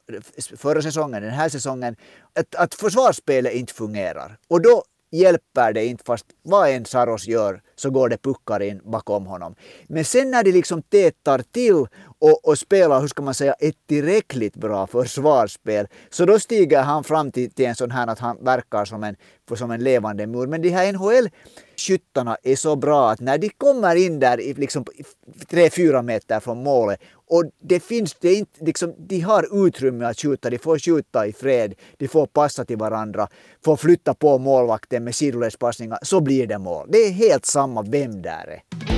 förra 0.57 0.83
säsongen, 0.83 1.23
den 1.23 1.31
här 1.31 1.49
säsongen, 1.49 1.97
att, 2.39 2.55
att 2.55 2.75
försvarsspelet 2.75 3.53
inte 3.53 3.75
fungerar. 3.75 4.37
Och 4.49 4.63
då 4.63 4.83
hjälper 5.15 5.73
det 5.73 5.87
inte 5.87 6.05
fast 6.05 6.27
vad 6.43 6.71
en 6.71 6.85
Saros 6.85 7.27
gör 7.27 7.63
så 7.77 7.91
går 7.91 8.09
det 8.09 8.23
puckar 8.23 8.63
in 8.63 8.81
bakom 8.85 9.27
honom. 9.27 9.55
Men 9.87 10.05
sen 10.05 10.31
när 10.31 10.45
de 10.45 10.53
liksom 10.53 10.83
tätar 10.83 11.43
till 11.53 11.87
och, 12.25 12.49
och 12.49 12.59
spelar, 12.59 13.01
hur 13.01 13.09
ska 13.09 13.23
man 13.23 13.35
säga, 13.35 13.53
ett 13.53 13.87
tillräckligt 13.89 14.57
bra 14.57 14.87
försvarsspel, 14.87 15.87
så 16.11 16.25
då 16.25 16.39
stiger 16.39 16.83
han 16.83 17.05
fram 17.05 17.33
till, 17.33 17.51
till 17.51 17.67
en 17.67 17.75
sån 17.75 17.91
här 17.91 18.07
att 18.07 18.19
han 18.19 18.45
verkar 18.45 18.85
som 18.85 19.05
en, 19.05 19.17
som 19.57 19.71
en 19.71 19.85
levande 19.85 20.27
mur. 20.27 20.47
Men 20.47 20.63
de 20.63 20.69
här 20.71 20.93
NHL-skyttarna 20.93 22.37
är 22.43 22.57
så 22.57 22.77
bra 22.77 23.11
att 23.11 23.21
när 23.21 23.39
de 23.39 23.49
kommer 23.49 23.97
in 23.97 24.21
där 24.21 24.41
i 24.41 24.55
liksom 24.55 24.85
3-4 25.51 26.03
meter 26.03 26.41
från 26.41 26.63
målet 26.63 27.01
och 27.27 27.45
det 27.63 27.81
finns, 27.81 28.17
det 28.21 28.35
inte, 28.35 28.65
liksom, 28.65 28.95
de 28.99 29.21
har 29.21 29.67
utrymme 29.67 30.05
att 30.05 30.21
skjuta, 30.21 30.51
de 30.51 30.59
får 30.59 30.79
skjuta 30.79 31.27
i 31.27 31.33
fred, 31.33 31.75
de 31.99 32.09
får 32.09 32.27
passa 32.27 32.65
till 32.65 32.77
varandra, 32.77 33.29
får 33.65 33.77
flytta 33.77 34.15
på 34.15 34.39
målvakten 34.39 35.05
med 35.05 35.15
sidoledspassningar, 35.15 35.99
så 36.03 36.21
blir 36.21 36.47
det 36.47 36.59
mål. 36.59 36.89
Det 36.91 36.99
är 36.99 37.11
helt 37.11 37.47
samma 37.47 37.83
vem 37.83 38.23
där 38.23 38.47
är. 38.49 38.94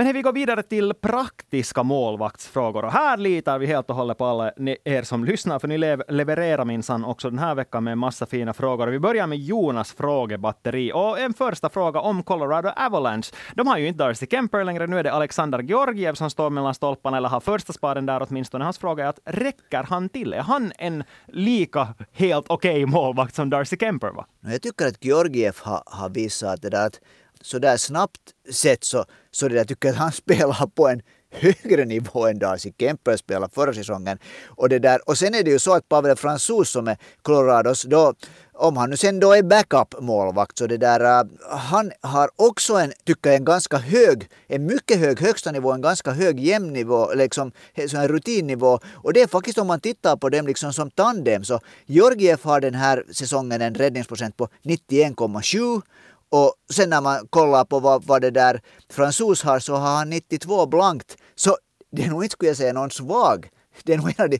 Men 0.00 0.12
vi 0.12 0.22
går 0.22 0.32
vidare 0.32 0.62
till 0.62 0.94
praktiska 0.94 1.82
målvaktsfrågor. 1.82 2.84
Och 2.84 2.92
här 2.92 3.16
litar 3.16 3.58
vi 3.58 3.66
helt 3.66 3.90
och 3.90 3.96
hållet 3.96 4.18
på 4.18 4.24
alla 4.24 4.52
er 4.84 5.02
som 5.02 5.24
lyssnar, 5.24 5.58
för 5.58 5.68
ni 5.68 5.78
lev 5.78 6.02
levererar 6.08 6.64
minsann 6.64 7.04
också 7.04 7.30
den 7.30 7.38
här 7.38 7.54
veckan 7.54 7.84
med 7.84 7.92
en 7.92 7.98
massa 7.98 8.26
fina 8.26 8.52
frågor. 8.52 8.86
Vi 8.86 8.98
börjar 8.98 9.26
med 9.26 9.38
Jonas 9.38 9.92
frågebatteri. 9.92 10.92
Och 10.94 11.20
en 11.20 11.34
första 11.34 11.68
fråga 11.68 12.00
om 12.00 12.22
Colorado 12.22 12.68
Avalanche. 12.76 13.32
De 13.54 13.66
har 13.66 13.78
ju 13.78 13.88
inte 13.88 14.04
Darcy 14.04 14.26
Kemper 14.30 14.64
längre. 14.64 14.86
Nu 14.86 14.98
är 14.98 15.04
det 15.04 15.12
Alexander 15.12 15.58
Georgiev 15.58 16.14
som 16.14 16.30
står 16.30 16.50
mellan 16.50 16.74
stolparna, 16.74 17.16
eller 17.16 17.28
har 17.28 17.40
första 17.40 17.72
spaden 17.72 18.06
där 18.06 18.26
åtminstone. 18.28 18.64
Hans 18.64 18.78
fråga 18.78 19.04
är 19.04 19.08
att 19.08 19.20
räcker 19.24 19.82
han 19.82 20.08
till? 20.08 20.32
Är 20.32 20.42
han 20.42 20.72
en 20.78 21.04
lika 21.26 21.88
helt 22.12 22.46
okej 22.48 22.84
okay 22.84 22.86
målvakt 22.86 23.34
som 23.34 23.50
Darcy 23.50 23.76
Kemper 23.76 24.10
Va? 24.10 24.26
Jag 24.40 24.62
tycker 24.62 24.86
att 24.86 25.04
Georgiev 25.04 25.56
har, 25.62 25.82
har 25.86 26.08
visat 26.08 26.62
det 26.62 26.70
där 26.70 26.86
att 26.86 27.00
så 27.40 27.58
där 27.58 27.76
snabbt 27.76 28.20
sett 28.52 28.84
så, 28.84 29.04
så 29.30 29.48
det 29.48 29.54
där 29.54 29.64
tycker 29.64 29.88
jag 29.88 29.94
att 29.94 30.00
han 30.00 30.12
spelar 30.22 30.66
på 30.66 30.88
en 30.88 31.02
högre 31.30 31.84
nivå 31.84 32.26
än 32.26 32.38
Darcy 32.38 32.72
Kemper 32.78 33.16
spelade 33.16 33.52
förra 33.54 33.74
säsongen. 33.74 34.18
Och, 34.46 34.68
det 34.68 34.78
där, 34.78 35.08
och 35.08 35.18
sen 35.18 35.34
är 35.34 35.42
det 35.42 35.50
ju 35.50 35.58
så 35.58 35.74
att 35.74 35.88
Pavel 35.88 36.16
Fransus 36.16 36.70
som 36.70 36.88
är 36.88 36.96
Colorados, 37.22 37.82
då, 37.82 38.14
om 38.52 38.76
han 38.76 38.90
nu 38.90 38.96
sen 38.96 39.20
då 39.20 39.32
är 39.32 39.42
backup-målvakt 39.42 40.58
så 40.58 40.66
det 40.66 40.76
där, 40.76 41.20
äh, 41.20 41.26
han 41.50 41.92
har 42.00 42.30
också 42.36 42.74
en, 42.74 42.92
tycker 43.04 43.30
jag, 43.30 43.36
en 43.36 43.44
ganska 43.44 43.76
hög, 43.76 44.28
en 44.46 44.66
mycket 44.66 44.98
hög 44.98 45.20
högsta 45.20 45.52
nivå, 45.52 45.72
en 45.72 45.80
ganska 45.80 46.10
hög 46.10 46.40
jämn 46.40 46.72
nivå, 46.72 47.14
liksom 47.14 47.52
en 47.74 48.08
rutinnivå. 48.08 48.78
Och 48.94 49.12
det 49.12 49.22
är 49.22 49.26
faktiskt 49.26 49.58
om 49.58 49.66
man 49.66 49.80
tittar 49.80 50.16
på 50.16 50.28
dem 50.28 50.46
liksom 50.46 50.72
som 50.72 50.90
tandem 50.90 51.44
så 51.44 51.60
Georgiev 51.86 52.40
har 52.42 52.60
den 52.60 52.74
här 52.74 53.04
säsongen 53.12 53.62
en 53.62 53.74
räddningsprocent 53.74 54.36
på 54.36 54.48
91,7 54.62 55.82
och 56.30 56.54
sen 56.72 56.90
när 56.90 57.00
man 57.00 57.26
kollar 57.30 57.64
på 57.64 57.80
vad, 57.80 58.04
vad 58.04 58.22
det 58.22 58.30
där 58.30 58.60
fransos 58.90 59.42
har 59.42 59.58
så 59.58 59.74
har 59.74 59.96
han 59.96 60.10
92 60.10 60.66
blankt. 60.66 61.16
Så 61.34 61.56
det 61.92 62.02
är 62.02 62.08
nog 62.08 62.24
inte 62.24 62.32
skulle 62.32 62.50
jag 62.50 62.56
säga 62.56 62.72
någon 62.72 62.90
svag. 62.90 63.48
Det 63.84 63.92
är 63.92 63.96
nog 63.96 64.14
en 64.16 64.24
av 64.24 64.30
de 64.30 64.38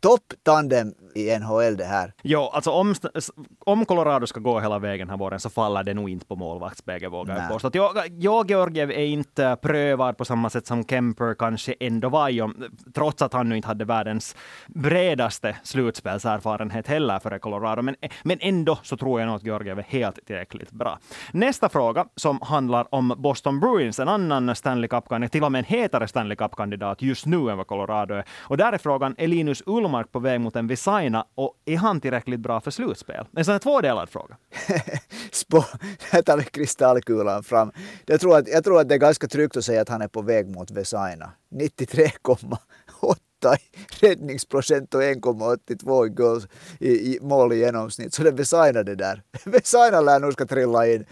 topptandem! 0.00 0.94
I 1.18 1.38
NHL 1.38 1.76
det 1.76 1.84
här. 1.84 2.12
Jo, 2.22 2.40
alltså 2.40 2.70
om, 2.70 2.94
om 3.64 3.84
Colorado 3.84 4.26
ska 4.26 4.40
gå 4.40 4.60
hela 4.60 4.78
vägen 4.78 5.10
här 5.10 5.16
våren 5.16 5.40
så 5.40 5.50
faller 5.50 5.84
det 5.84 5.94
nog 5.94 6.10
inte 6.10 6.26
på 6.26 6.36
målvaktsbäge, 6.36 7.08
vågar 7.08 7.36
jag 7.36 7.48
påstå. 7.48 7.70
Jag, 7.72 7.96
jag, 8.18 8.50
Georgiev 8.50 8.90
är 8.90 9.04
inte 9.04 9.56
prövad 9.62 10.16
på 10.16 10.24
samma 10.24 10.50
sätt 10.50 10.66
som 10.66 10.84
Kemper 10.84 11.34
kanske 11.34 11.74
ändå 11.80 12.08
var, 12.08 12.28
ju, 12.28 12.48
trots 12.94 13.22
att 13.22 13.32
han 13.32 13.48
nu 13.48 13.56
inte 13.56 13.68
hade 13.68 13.84
världens 13.84 14.36
bredaste 14.66 15.56
slutspelserfarenhet 15.62 16.86
heller 16.86 17.18
före 17.18 17.38
Colorado. 17.38 17.82
Men, 17.82 17.96
men 18.22 18.38
ändå 18.40 18.78
så 18.82 18.96
tror 18.96 19.20
jag 19.20 19.26
nog 19.26 19.36
att 19.36 19.44
Georgiev 19.44 19.78
är 19.78 19.82
helt 19.82 20.26
tillräckligt 20.26 20.70
bra. 20.70 20.98
Nästa 21.32 21.68
fråga 21.68 22.06
som 22.16 22.40
handlar 22.42 22.94
om 22.94 23.14
Boston 23.18 23.60
Bruins, 23.60 23.98
en 23.98 24.08
annan 24.08 24.54
Stanley 24.56 24.88
Cup-kandidat, 24.88 25.32
till 25.32 25.44
och 25.44 25.52
med 25.52 25.58
en 25.58 25.64
hetare 25.64 26.08
Stanley 26.08 26.36
Cup-kandidat 26.36 27.02
just 27.02 27.26
nu 27.26 27.50
än 27.50 27.56
vad 27.56 27.66
Colorado 27.66 28.14
är. 28.14 28.24
Och 28.40 28.56
där 28.56 28.72
är 28.72 28.78
frågan, 28.78 29.14
är 29.18 29.28
Linus 29.28 29.62
Ullmark 29.66 30.12
på 30.12 30.18
väg 30.18 30.40
mot 30.40 30.56
en 30.56 30.66
Ukraina 31.08 31.26
och 31.34 31.54
är 31.64 31.76
han 31.76 32.00
tillräckligt 32.00 32.40
bra 32.40 32.60
för 32.60 32.70
slutspel? 32.70 33.26
En 33.36 33.44
sån 33.44 33.52
här 33.52 33.58
tvådelad 33.58 34.08
fråga. 34.08 34.36
Spå, 35.32 35.64
här 36.10 36.22
tar 36.22 36.36
vi 36.36 36.44
kristallkulan 36.44 37.42
fram. 37.42 37.72
Jag 38.06 38.20
tror, 38.20 38.36
att, 38.36 38.48
jag 38.48 38.64
tror 38.64 38.80
att 38.80 38.88
det 38.88 38.94
är 38.94 38.98
ganska 38.98 39.28
tryggt 39.28 39.56
att 39.56 39.64
säga 39.64 39.82
att 39.82 39.88
han 39.88 40.02
är 40.02 40.08
på 40.08 40.22
väg 40.22 40.48
mot 40.48 40.70
Vesaina. 40.70 41.32
93,8 41.50 43.56
i 43.56 44.06
räddningsprocent 44.06 44.94
och 44.94 45.02
1,82 45.02 46.08
goals 46.08 46.48
i, 46.80 46.90
i 46.90 47.18
mål 47.20 47.52
i 47.52 47.58
genomsnitt. 47.58 48.14
Så 48.14 48.22
det 48.22 48.30
Vesaina 48.30 48.82
det 48.82 48.94
där. 48.94 49.22
Vesaina 49.44 50.00
lär 50.00 50.20
nog 50.20 50.32
ska 50.32 50.46
trilla 50.46 50.86
in 50.86 51.06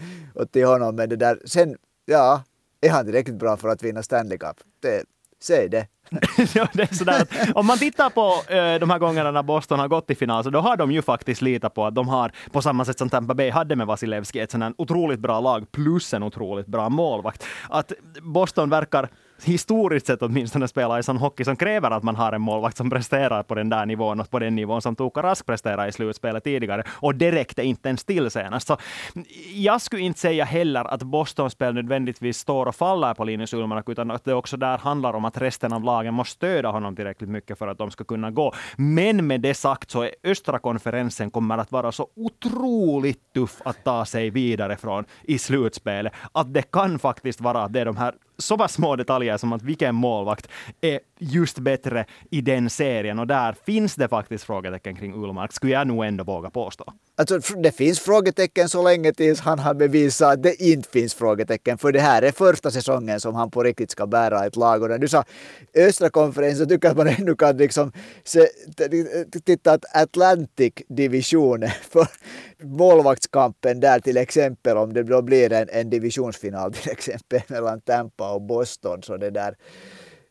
till 0.51 0.65
honom. 0.65 0.95
Men 0.95 1.09
det 1.09 1.15
där, 1.15 1.39
sen, 1.45 1.77
ja, 2.05 2.43
är 2.81 2.89
han 2.89 3.05
tillräckligt 3.05 3.39
bra 3.39 3.57
för 3.57 3.69
att 3.69 3.83
vinna 3.83 4.03
Stanley 4.03 4.37
Cup? 4.37 4.57
Det, 4.81 5.03
säg 5.41 5.69
det. 5.69 5.87
ja, 6.55 6.67
det 6.73 6.91
är 6.91 6.95
sådär 6.95 7.21
att, 7.21 7.55
om 7.55 7.65
man 7.65 7.77
tittar 7.77 8.09
på 8.09 8.53
eh, 8.53 8.79
de 8.79 8.89
här 8.89 8.99
gångerna 8.99 9.31
när 9.31 9.43
Boston 9.43 9.79
har 9.79 9.87
gått 9.87 10.07
till 10.07 10.17
final, 10.17 10.43
så 10.43 10.49
då 10.49 10.59
har 10.59 10.77
de 10.77 10.91
ju 10.91 11.01
faktiskt 11.01 11.41
litat 11.41 11.73
på 11.73 11.85
att 11.85 11.95
de 11.95 12.07
har, 12.07 12.31
på 12.51 12.61
samma 12.61 12.85
sätt 12.85 12.99
som 12.99 13.09
Tampa 13.09 13.33
Bay 13.33 13.49
hade 13.49 13.75
med 13.75 13.87
Vasilevski, 13.87 14.39
ett 14.39 14.51
sådant 14.51 14.75
otroligt 14.77 15.19
bra 15.19 15.39
lag 15.39 15.71
plus 15.71 16.13
en 16.13 16.23
otroligt 16.23 16.67
bra 16.67 16.89
målvakt. 16.89 17.45
Att 17.69 17.91
Boston 18.21 18.69
verkar 18.69 19.09
historiskt 19.43 20.07
sett 20.07 20.21
åtminstone 20.21 20.67
spela 20.67 20.99
i 20.99 21.03
sån 21.03 21.17
hockey 21.17 21.43
som 21.43 21.55
kräver 21.55 21.91
att 21.91 22.03
man 22.03 22.15
har 22.15 22.31
en 22.31 22.41
målvakt 22.41 22.77
som 22.77 22.89
presterar 22.89 23.43
på 23.43 23.55
den 23.55 23.69
där 23.69 23.85
nivån 23.85 24.19
och 24.19 24.29
på 24.29 24.39
den 24.39 24.55
nivån 24.55 24.81
som 24.81 24.95
Tuukka 24.95 25.23
Rask 25.23 25.45
presterade 25.45 25.89
i 25.89 25.91
slutspelet 25.91 26.43
tidigare. 26.43 26.83
Och 26.89 27.15
det 27.15 27.31
räckte 27.31 27.63
inte 27.63 27.89
ens 27.89 28.03
till 28.03 28.31
senast. 28.31 28.67
Så 28.67 28.77
jag 29.53 29.81
skulle 29.81 30.01
inte 30.01 30.19
säga 30.19 30.45
heller 30.45 30.85
att 30.85 31.03
Bostons 31.03 31.53
spel 31.53 31.73
nödvändigtvis 31.73 32.37
står 32.37 32.65
och 32.65 32.75
faller 32.75 33.13
på 33.13 33.23
Linus 33.23 33.53
Ullmark, 33.53 33.89
utan 33.89 34.11
att 34.11 34.25
det 34.25 34.33
också 34.33 34.57
där 34.57 34.77
handlar 34.77 35.13
om 35.13 35.25
att 35.25 35.37
resten 35.37 35.73
av 35.73 35.83
lagen 35.83 36.13
måste 36.13 36.35
stödja 36.35 36.69
honom 36.69 36.95
tillräckligt 36.95 37.29
mycket 37.29 37.57
för 37.57 37.67
att 37.67 37.77
de 37.77 37.91
ska 37.91 38.03
kunna 38.03 38.31
gå. 38.31 38.53
Men 38.77 39.27
med 39.27 39.41
det 39.41 39.53
sagt 39.53 39.91
så 39.91 40.03
är 40.03 40.11
östra 40.23 40.59
konferensen 40.59 41.31
kommer 41.31 41.57
att 41.57 41.71
vara 41.71 41.91
så 41.91 42.07
otroligt 42.15 43.33
tuff 43.33 43.61
att 43.65 43.83
ta 43.83 44.05
sig 44.05 44.29
vidare 44.29 44.77
från 44.77 45.05
i 45.23 45.37
slutspelet, 45.37 46.13
att 46.31 46.53
det 46.53 46.71
kan 46.71 46.99
faktiskt 46.99 47.41
vara 47.41 47.63
att 47.63 47.73
det 47.73 47.79
är 47.79 47.85
de 47.85 47.97
här 47.97 48.13
så 48.37 48.57
pass 48.57 48.73
små 48.73 48.95
detaljer 48.95 49.37
som 49.37 49.53
att 49.53 49.61
vilken 49.61 49.95
målvakt 49.95 50.47
är 50.81 50.99
just 51.19 51.59
bättre 51.59 52.05
i 52.31 52.41
den 52.41 52.69
serien. 52.69 53.19
Och 53.19 53.27
där 53.27 53.55
finns 53.65 53.95
det 53.95 54.07
faktiskt 54.07 54.43
frågetecken 54.43 54.95
kring 54.95 55.13
Ullmark, 55.13 55.53
skulle 55.53 55.73
jag 55.73 55.87
nog 55.87 56.05
ändå 56.05 56.23
våga 56.23 56.49
påstå. 56.49 56.93
Alltså, 57.15 57.39
det 57.39 57.71
finns 57.71 57.99
frågetecken 57.99 58.69
så 58.69 58.83
länge 58.83 59.13
tills 59.13 59.39
han 59.39 59.59
har 59.59 59.73
bevisat 59.73 60.33
att 60.33 60.43
det 60.43 60.61
inte 60.61 60.89
finns 60.89 61.13
frågetecken. 61.13 61.77
För 61.77 61.91
det 61.91 61.99
här 61.99 62.21
är 62.21 62.31
första 62.31 62.71
säsongen 62.71 63.19
som 63.19 63.35
han 63.35 63.51
på 63.51 63.63
riktigt 63.63 63.91
ska 63.91 64.07
bära 64.07 64.45
ett 64.45 64.55
lag. 64.55 64.83
Och 64.83 64.89
när 64.89 64.97
du 64.97 65.07
sa 65.07 65.23
östra 65.75 66.09
konferensen, 66.09 66.69
tycker 66.69 66.87
jag 66.87 66.91
att 66.91 67.05
man 67.05 67.07
ännu 67.07 67.35
kan 67.35 67.57
liksom 67.57 67.91
se, 68.23 68.47
titta 69.45 69.71
att 69.71 69.85
Atlantic-divisionen 69.95 71.69
för 71.89 72.07
målvaktskampen 72.63 73.79
där 73.79 73.99
till 73.99 74.17
exempel, 74.17 74.77
om 74.77 74.93
det 74.93 75.03
då 75.03 75.21
blir 75.21 75.53
en, 75.53 75.69
en 75.71 75.89
divisionsfinal 75.89 76.73
till 76.73 76.91
exempel 76.91 77.41
mellan 77.47 77.81
Tampa 77.81 78.26
och 78.33 78.41
Boston. 78.41 79.03
Så 79.03 79.17
det 79.17 79.29
där 79.29 79.55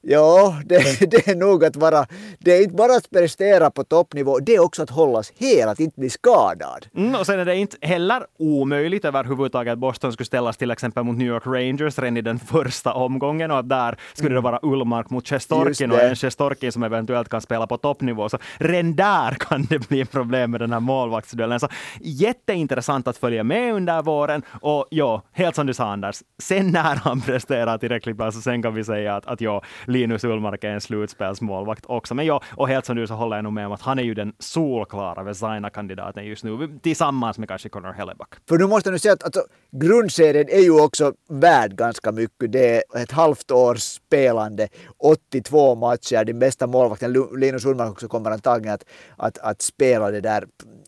Ja, 0.08 0.56
det, 0.64 0.76
det, 1.10 1.28
är 1.28 1.34
nog 1.34 1.64
att 1.64 1.76
vara... 1.76 2.06
Det 2.38 2.56
är 2.56 2.62
inte 2.62 2.74
bara 2.74 2.96
att 2.96 3.10
prestera 3.10 3.70
på 3.70 3.84
toppnivå, 3.84 4.38
det 4.38 4.54
är 4.54 4.60
också 4.60 4.82
att 4.82 4.90
hållas 4.90 5.32
hel, 5.36 5.68
att 5.68 5.80
inte 5.80 6.00
bli 6.00 6.10
skadad. 6.10 6.86
Mm, 6.96 7.14
och 7.14 7.26
sen 7.26 7.40
är 7.40 7.44
det 7.44 7.56
inte 7.56 7.76
heller 7.80 8.26
omöjligt 8.38 9.04
överhuvudtaget 9.04 9.72
att 9.72 9.78
Boston 9.78 10.12
skulle 10.12 10.26
ställas 10.26 10.56
till 10.56 10.70
exempel 10.70 11.04
mot 11.04 11.16
New 11.16 11.28
York 11.28 11.46
Rangers 11.46 11.98
redan 11.98 12.16
i 12.16 12.20
den 12.20 12.38
första 12.38 12.92
omgången 12.92 13.50
och 13.50 13.58
att 13.58 13.68
där 13.68 13.96
skulle 14.14 14.34
det 14.34 14.38
mm. 14.38 14.44
vara 14.44 14.60
Ullmark 14.62 15.10
mot 15.10 15.28
Chestorkin 15.28 15.92
och 15.92 16.02
en 16.02 16.16
Chestorkin 16.16 16.72
som 16.72 16.82
eventuellt 16.82 17.28
kan 17.28 17.40
spela 17.40 17.66
på 17.66 17.76
toppnivå. 17.76 18.28
Så 18.28 18.38
redan 18.58 18.96
där 18.96 19.30
kan 19.30 19.62
det 19.62 19.88
bli 19.88 20.04
problem 20.04 20.50
med 20.50 20.60
den 20.60 20.72
här 20.72 20.80
målvaktsduellen. 20.80 21.60
Så 21.60 21.68
jätteintressant 22.00 23.08
att 23.08 23.16
följa 23.16 23.44
med 23.44 23.74
under 23.74 24.02
våren 24.02 24.42
och 24.60 24.86
ja, 24.90 25.22
helt 25.32 25.56
som 25.56 25.66
du 25.66 25.74
sa 25.74 25.92
Anders, 25.92 26.22
sen 26.42 26.70
när 26.70 26.96
han 26.96 27.20
presterar 27.26 27.78
tillräckligt 27.78 28.16
bra 28.16 28.32
så 28.32 28.40
sen 28.40 28.62
kan 28.62 28.74
vi 28.74 28.84
säga 28.84 29.16
att, 29.16 29.26
att 29.26 29.40
ja, 29.40 29.62
Linus 29.96 30.24
Ullmark 30.24 30.64
är 30.64 30.68
en 30.68 30.80
slutspelsmålvakt 30.80 31.84
också. 31.86 32.14
Men 32.14 32.26
ja, 32.26 32.42
och 32.56 32.68
helt 32.68 32.86
som 32.86 32.96
du 32.96 33.06
så 33.06 33.14
håller 33.14 33.36
jag 33.36 33.44
nog 33.44 33.52
med 33.52 33.66
om 33.66 33.72
att 33.72 33.82
han 33.82 33.98
är 33.98 34.02
ju 34.02 34.14
den 34.14 34.32
solklara 34.38 35.22
Vesaina-kandidaten 35.22 36.24
just 36.24 36.44
nu, 36.44 36.78
tillsammans 36.82 37.38
med 37.38 37.48
kanske 37.48 37.68
Connor 37.68 37.92
Hellebuck. 37.92 38.34
För 38.48 38.58
nu 38.58 38.66
måste 38.66 38.90
jag 38.90 39.00
säga 39.00 39.14
att 39.14 39.24
alltså, 39.24 39.42
grundserien 39.70 40.48
är 40.48 40.60
ju 40.60 40.80
också 40.80 41.12
värd 41.28 41.76
ganska 41.76 42.12
mycket. 42.12 42.52
Det 42.52 42.76
är 42.76 43.02
ett 43.02 43.12
halvt 43.12 43.50
års 43.50 43.78
spelande, 43.78 44.68
82 44.98 45.74
matcher. 45.74 46.24
din 46.24 46.38
bästa 46.38 46.66
målvakten, 46.66 47.12
Linus 47.38 47.64
Ullmark, 47.64 47.90
också 47.90 48.08
kommer 48.08 48.30
antagligen 48.30 48.74
att, 48.74 48.84
att, 49.16 49.38
att 49.38 49.62
spela 49.62 50.10
det 50.10 50.20
där 50.20 50.44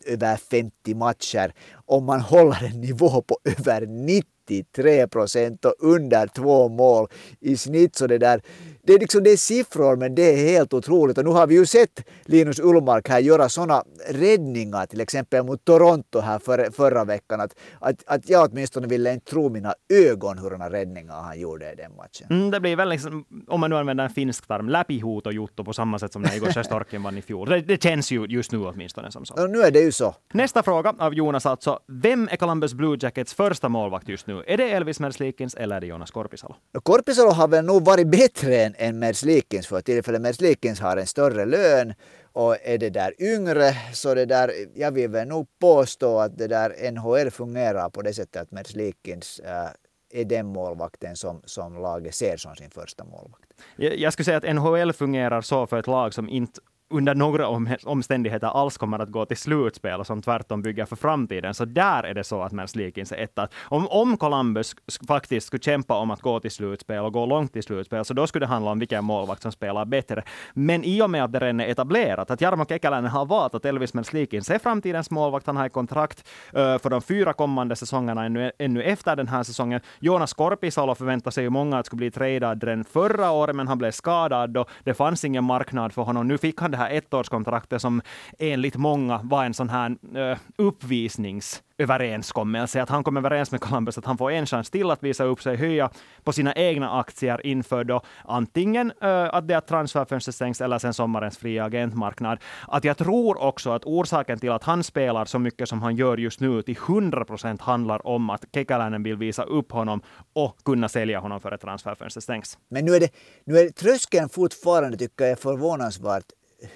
över 0.07 0.35
50 0.35 0.95
matcher. 0.95 1.53
Om 1.85 2.05
man 2.05 2.21
håller 2.21 2.63
en 2.63 2.81
nivå 2.81 3.21
på 3.21 3.37
över 3.43 3.85
90 3.85 4.38
93 4.49 5.07
procent 5.07 5.65
och 5.65 5.73
under 5.79 6.27
två 6.27 6.69
mål 6.69 7.07
i 7.39 7.57
snitt. 7.57 7.95
Så 7.95 8.07
det, 8.07 8.17
där, 8.17 8.41
det, 8.83 8.93
är 8.93 8.99
liksom, 8.99 9.23
det 9.23 9.31
är 9.31 9.37
siffror 9.37 9.95
men 9.95 10.15
det 10.15 10.33
är 10.33 10.51
helt 10.51 10.73
otroligt. 10.73 11.17
Och 11.17 11.25
nu 11.25 11.31
har 11.31 11.47
vi 11.47 11.55
ju 11.55 11.65
sett 11.65 12.05
Linus 12.25 12.59
Ullmark 12.59 13.09
här 13.09 13.19
göra 13.19 13.49
sådana 13.49 13.83
räddningar 14.09 14.85
till 14.85 15.01
exempel 15.01 15.43
mot 15.43 15.65
Toronto 15.65 16.19
här 16.19 16.39
för, 16.39 16.71
förra 16.71 17.05
veckan. 17.05 17.41
Att, 17.41 17.55
att, 17.79 18.03
att 18.05 18.29
jag 18.29 18.49
åtminstone 18.51 18.87
ville 18.87 19.13
inte 19.13 19.31
tro 19.31 19.49
mina 19.49 19.73
ögon 19.93 20.37
hurdana 20.37 20.69
räddningar 20.69 21.21
han 21.21 21.39
gjorde 21.39 21.71
i 21.71 21.75
den 21.75 21.95
matchen. 21.95 22.27
Mm, 22.29 22.51
det 22.51 22.59
blir 22.59 22.75
väl 22.75 22.89
liksom, 22.89 23.25
om 23.47 23.59
man 23.59 23.69
nu 23.69 23.75
använder 23.75 24.03
en 24.03 24.09
finsk 24.09 24.47
term, 24.47 24.69
läpihot 24.69 25.25
och 25.25 25.33
jutto 25.33 25.63
på 25.63 25.73
samma 25.73 25.99
sätt 25.99 26.13
som 26.13 26.21
när 26.21 26.35
Igor 26.35 26.51
Sjestorkin 26.51 27.03
vann 27.03 27.17
i 27.17 27.21
fjol. 27.21 27.49
Det, 27.49 27.61
det, 27.61 27.83
känns 27.83 28.11
ju 28.11 28.25
just 28.25 28.51
nu 28.51 28.57
åtminstone 28.65 29.11
som 29.11 29.25
så. 29.25 29.33
Ja, 29.37 29.47
nu 29.47 29.61
är 29.61 29.71
det 29.71 29.79
ju 29.79 29.91
så. 29.91 30.15
Nästa 30.33 30.63
fråga 30.63 30.93
av 30.99 31.13
Jonas 31.13 31.45
alltså. 31.45 31.79
Vem 31.87 32.27
är 32.31 32.35
Columbus 32.35 32.73
Blue 32.73 32.97
Jackets 33.01 33.33
första 33.33 33.69
målvakt 33.69 34.09
just 34.09 34.27
nu? 34.27 34.38
Är 34.47 34.57
det 34.57 34.71
Elvis 34.71 34.99
Merslikins 34.99 35.55
eller 35.55 35.75
är 35.75 35.81
det 35.81 35.87
Jonas 35.87 36.11
Korpisalo? 36.11 36.55
Korpisalo 36.83 37.29
har 37.29 37.47
väl 37.47 37.65
nog 37.65 37.85
varit 37.85 38.07
bättre 38.07 38.63
än, 38.63 38.75
än 38.77 38.99
Merslikins 38.99 39.67
för 39.67 39.81
tillfället. 39.81 40.21
Merslikins 40.21 40.79
har 40.79 40.97
en 40.97 41.07
större 41.07 41.45
lön 41.45 41.93
och 42.33 42.55
är 42.63 42.77
det 42.77 42.89
där 42.89 43.13
yngre 43.21 43.73
så 43.93 44.13
det 44.13 44.25
där, 44.25 44.51
jag 44.75 44.91
vill 44.91 45.09
väl 45.09 45.27
nog 45.27 45.47
påstå 45.59 46.19
att 46.19 46.37
det 46.37 46.47
där 46.47 46.91
NHL 46.91 47.31
fungerar 47.31 47.89
på 47.89 48.01
det 48.01 48.13
sättet 48.13 48.41
att 48.41 48.51
Merslikins 48.51 49.39
äh, 49.39 49.69
är 50.13 50.25
den 50.25 50.45
målvakten 50.45 51.15
som, 51.15 51.41
som 51.45 51.81
laget 51.81 52.15
ser 52.15 52.37
som 52.37 52.55
sin 52.55 52.69
första 52.69 53.03
målvakt. 53.03 53.53
Jag, 53.75 53.97
jag 53.97 54.13
skulle 54.13 54.25
säga 54.25 54.37
att 54.37 54.55
NHL 54.55 54.93
fungerar 54.93 55.41
så 55.41 55.67
för 55.67 55.79
ett 55.79 55.87
lag 55.87 56.13
som 56.13 56.29
inte 56.29 56.61
under 56.89 57.15
några 57.15 57.47
omständigheter 57.83 58.47
alls 58.47 58.77
kommer 58.77 58.99
att 58.99 59.09
gå 59.09 59.25
till 59.25 59.37
slutspel 59.37 59.99
och 59.99 60.07
som 60.07 60.21
tvärtom 60.21 60.61
bygger 60.61 60.85
för 60.85 60.95
framtiden. 60.95 61.53
Så 61.53 61.65
där 61.65 62.03
är 62.03 62.13
det 62.13 62.23
så 62.23 62.41
att 62.41 62.51
Mens 62.51 62.75
Likins 62.75 63.11
är 63.11 63.17
etta. 63.17 63.47
Om, 63.61 63.87
om 63.87 64.17
Columbus 64.17 64.75
faktiskt 65.07 65.47
skulle 65.47 65.61
kämpa 65.61 65.97
om 65.97 66.11
att 66.11 66.21
gå 66.21 66.39
till 66.39 66.51
slutspel 66.51 66.99
och 66.99 67.13
gå 67.13 67.25
långt 67.25 67.55
i 67.55 67.61
slutspel, 67.61 68.05
så 68.05 68.13
då 68.13 68.27
skulle 68.27 68.45
det 68.45 68.49
handla 68.49 68.71
om 68.71 68.79
vilken 68.79 69.03
målvakt 69.03 69.41
som 69.41 69.51
spelar 69.51 69.85
bättre. 69.85 70.23
Men 70.53 70.83
i 70.83 71.01
och 71.01 71.09
med 71.09 71.23
att 71.23 71.31
det 71.31 71.39
redan 71.39 71.59
är 71.59 71.67
etablerat, 71.67 72.31
att 72.31 72.41
Jarmo 72.41 72.65
Kekäläinen 72.65 73.11
har 73.11 73.25
valt 73.25 73.55
att 73.55 73.65
Elvis 73.65 73.93
Mens 73.93 74.13
Likins 74.13 74.49
är 74.49 74.59
framtidens 74.59 75.11
målvakt, 75.11 75.47
han 75.47 75.57
har 75.57 75.69
kontrakt 75.69 76.27
uh, 76.57 76.77
för 76.77 76.89
de 76.89 77.01
fyra 77.01 77.33
kommande 77.33 77.75
säsongerna 77.75 78.25
ännu, 78.25 78.51
ännu 78.59 78.83
efter 78.83 79.15
den 79.15 79.27
här 79.27 79.43
säsongen. 79.43 79.81
Jonas 79.99 80.33
Korpisalo 80.33 80.95
förväntar 80.95 81.31
sig 81.31 81.43
ju 81.43 81.49
många 81.49 81.79
att 81.79 81.85
skulle 81.85 81.97
bli 81.97 82.11
tradad 82.11 82.63
redan 82.63 82.83
förra 82.83 83.31
året, 83.31 83.55
men 83.55 83.67
han 83.67 83.77
blev 83.77 83.91
skadad 83.91 84.57
och 84.57 84.69
det 84.83 84.93
fanns 84.93 85.25
ingen 85.25 85.43
marknad 85.43 85.93
för 85.93 86.01
honom. 86.01 86.27
Nu 86.27 86.37
fick 86.37 86.61
han 86.61 86.71
det 86.71 86.78
här 86.79 86.89
ettårskontraktet 86.89 87.81
som 87.81 88.01
enligt 88.39 88.75
många 88.75 89.19
var 89.23 89.45
en 89.45 89.53
sån 89.53 89.69
här 89.69 89.95
eh, 90.15 90.21
uh, 90.21 90.37
uppvisnings 90.57 91.63
överenskommelse, 91.79 92.81
att 92.81 92.89
han 92.89 93.03
kom 93.03 93.17
överens 93.17 93.51
med 93.51 93.61
Columbus 93.61 93.97
att 93.97 94.05
han 94.05 94.17
får 94.17 94.31
en 94.31 94.45
chans 94.45 94.69
till 94.69 94.91
att 94.91 95.03
visa 95.03 95.23
upp 95.23 95.41
sig, 95.41 95.55
höja 95.55 95.89
på 96.23 96.33
sina 96.33 96.53
egna 96.53 96.99
aktier 96.99 97.45
inför 97.45 97.83
då 97.83 98.01
antingen 98.25 98.91
uh, 98.91 99.09
att 99.09 99.47
det 99.47 99.53
är 99.53 99.61
transferfönstret 99.61 100.35
stängs 100.35 100.61
eller 100.61 100.79
sen 100.79 100.93
sommarens 100.93 101.37
fria 101.37 101.63
agentmarknad. 101.63 102.39
Att 102.67 102.83
jag 102.83 102.97
tror 102.97 103.41
också 103.41 103.71
att 103.71 103.85
orsaken 103.85 104.39
till 104.39 104.51
att 104.51 104.63
han 104.63 104.83
spelar 104.83 105.25
så 105.25 105.39
mycket 105.39 105.69
som 105.69 105.81
han 105.81 105.95
gör 105.95 106.17
just 106.17 106.39
nu 106.39 106.61
till 106.61 106.77
100 106.77 107.25
procent 107.25 107.61
handlar 107.61 108.07
om 108.07 108.29
att 108.29 108.45
Kekäläinen 108.53 109.03
vill 109.03 109.15
visa 109.15 109.43
upp 109.43 109.71
honom 109.71 110.01
och 110.33 110.57
kunna 110.65 110.89
sälja 110.89 111.19
honom 111.19 111.39
före 111.39 111.57
transferfönstret 111.57 112.23
stängs. 112.23 112.57
Men 112.69 112.85
nu 112.85 112.95
är, 112.95 112.99
det, 112.99 113.09
nu 113.45 113.57
är 113.57 113.69
tröskeln 113.69 114.29
fortfarande, 114.29 114.97
tycker 114.97 115.25
jag, 115.25 115.39
förvånansvärt 115.39 116.25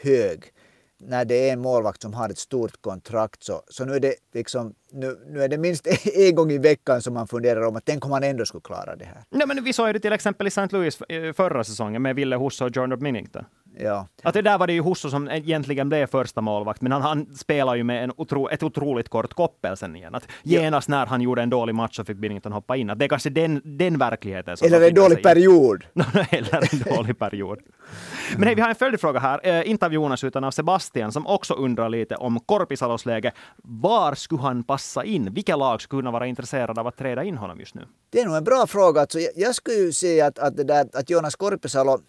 hög 0.02 0.54
när 1.08 1.26
det 1.26 1.50
är 1.50 1.54
en 1.54 1.60
målvakt 1.60 2.02
som 2.02 2.14
har 2.14 2.30
ett 2.30 2.38
stort 2.38 2.82
kontrakt 2.82 3.44
så, 3.44 3.62
så 3.68 3.86
nu 3.86 3.94
är 3.94 4.00
det 4.00 4.16
liksom 4.34 4.74
nu, 4.92 5.20
nu 5.28 5.44
är 5.44 5.48
det 5.48 5.58
minst 5.58 5.88
en 6.16 6.36
gång 6.36 6.52
i 6.52 6.58
veckan 6.58 7.02
som 7.02 7.14
man 7.14 7.28
funderar 7.28 7.62
om 7.62 7.76
att 7.76 7.86
tänk 7.86 8.06
om 8.06 8.12
han 8.12 8.24
ändå 8.24 8.46
skulle 8.46 8.62
klara 8.62 8.96
det 8.96 9.06
här. 9.06 9.24
Nej, 9.30 9.48
men 9.48 9.64
vi 9.64 9.74
såg 9.74 9.88
ju 9.88 9.94
det 9.94 10.00
till 10.00 10.14
exempel 10.14 10.48
i 10.48 10.50
St. 10.50 10.68
Louis 10.72 11.02
eh, 11.02 11.34
förra 11.34 11.64
säsongen 11.64 12.02
med 12.02 12.16
Ville 12.16 12.36
Husso 12.36 12.66
och 12.66 12.76
Jordan 12.76 13.04
Minnington. 13.04 13.46
Ja. 13.78 14.08
Att 14.24 14.34
det 14.34 14.42
där 14.42 14.58
var 14.58 14.68
det 14.68 14.74
ju 14.74 14.82
Husso 14.82 15.10
som 15.10 15.30
egentligen 15.30 15.90
blev 15.90 16.08
första 16.08 16.42
målvakt, 16.42 16.82
men 16.82 16.92
han, 16.92 17.02
han 17.02 17.36
spelar 17.36 17.76
ju 17.76 17.84
med 17.84 18.04
en 18.04 18.12
otro, 18.18 18.50
ett 18.50 18.64
otroligt 18.64 19.10
kort 19.10 19.34
koppel 19.34 19.78
sen 19.78 19.96
igen. 19.96 20.16
Att 20.16 20.28
genast 20.44 20.90
när 20.90 21.06
han 21.06 21.22
gjorde 21.22 21.42
en 21.42 21.50
dålig 21.50 21.76
match 21.76 21.96
så 21.96 22.06
fick 22.06 22.18
Binnington 22.18 22.52
hoppa 22.52 22.76
in. 22.76 22.90
Att 22.90 23.00
det 23.00 23.06
är 23.06 23.10
kanske 23.10 23.30
den, 23.30 23.62
den 23.64 23.98
verkligheten 23.98 24.58
som 24.58 24.68
Eller 24.68 24.88
en 24.88 24.94
dålig 24.94 25.24
period. 25.24 25.86
Eller 26.30 26.74
en 26.74 26.96
dålig 26.96 27.20
period. 27.20 27.60
Men 28.38 28.44
hej, 28.44 28.56
vi 28.56 28.62
har 28.62 28.70
en 28.70 28.76
följdfråga 28.76 29.20
här. 29.20 29.40
Eh, 29.44 29.70
inte 29.70 29.86
av 29.86 29.94
Jonas 29.94 30.24
utan 30.24 30.44
av 30.44 30.52
Sebastian 30.52 31.12
som 31.12 31.28
också 31.28 31.54
undrar 31.54 31.90
lite 31.90 32.16
om 32.16 32.40
Korpisalos 32.40 33.06
läge. 33.06 33.32
Var 33.64 34.16
skulle 34.16 34.42
han 34.42 34.64
passa 34.64 35.04
in? 35.04 35.34
Vilka 35.34 35.56
lag 35.56 35.82
skulle 35.82 36.02
kunna 36.02 36.12
vara 36.12 36.28
intresserade 36.28 36.82
av 36.82 36.88
att 36.88 36.98
träda 36.98 37.24
in 37.24 37.38
honom 37.38 37.60
just 37.60 37.76
nu? 37.76 37.82
Det 38.10 38.20
är 38.20 38.26
nog 38.26 38.36
en 38.36 38.44
bra 38.44 38.68
fråga. 38.68 39.02
Alltså, 39.02 39.20
jag, 39.20 39.32
jag 39.36 39.56
skulle 39.56 39.78
ju 39.78 39.92
säga 39.92 40.26
att, 40.26 40.40
att, 40.40 40.68
där, 40.68 40.90
att 40.94 41.10
Jonas 41.10 41.36
Korpisalo 41.36 42.00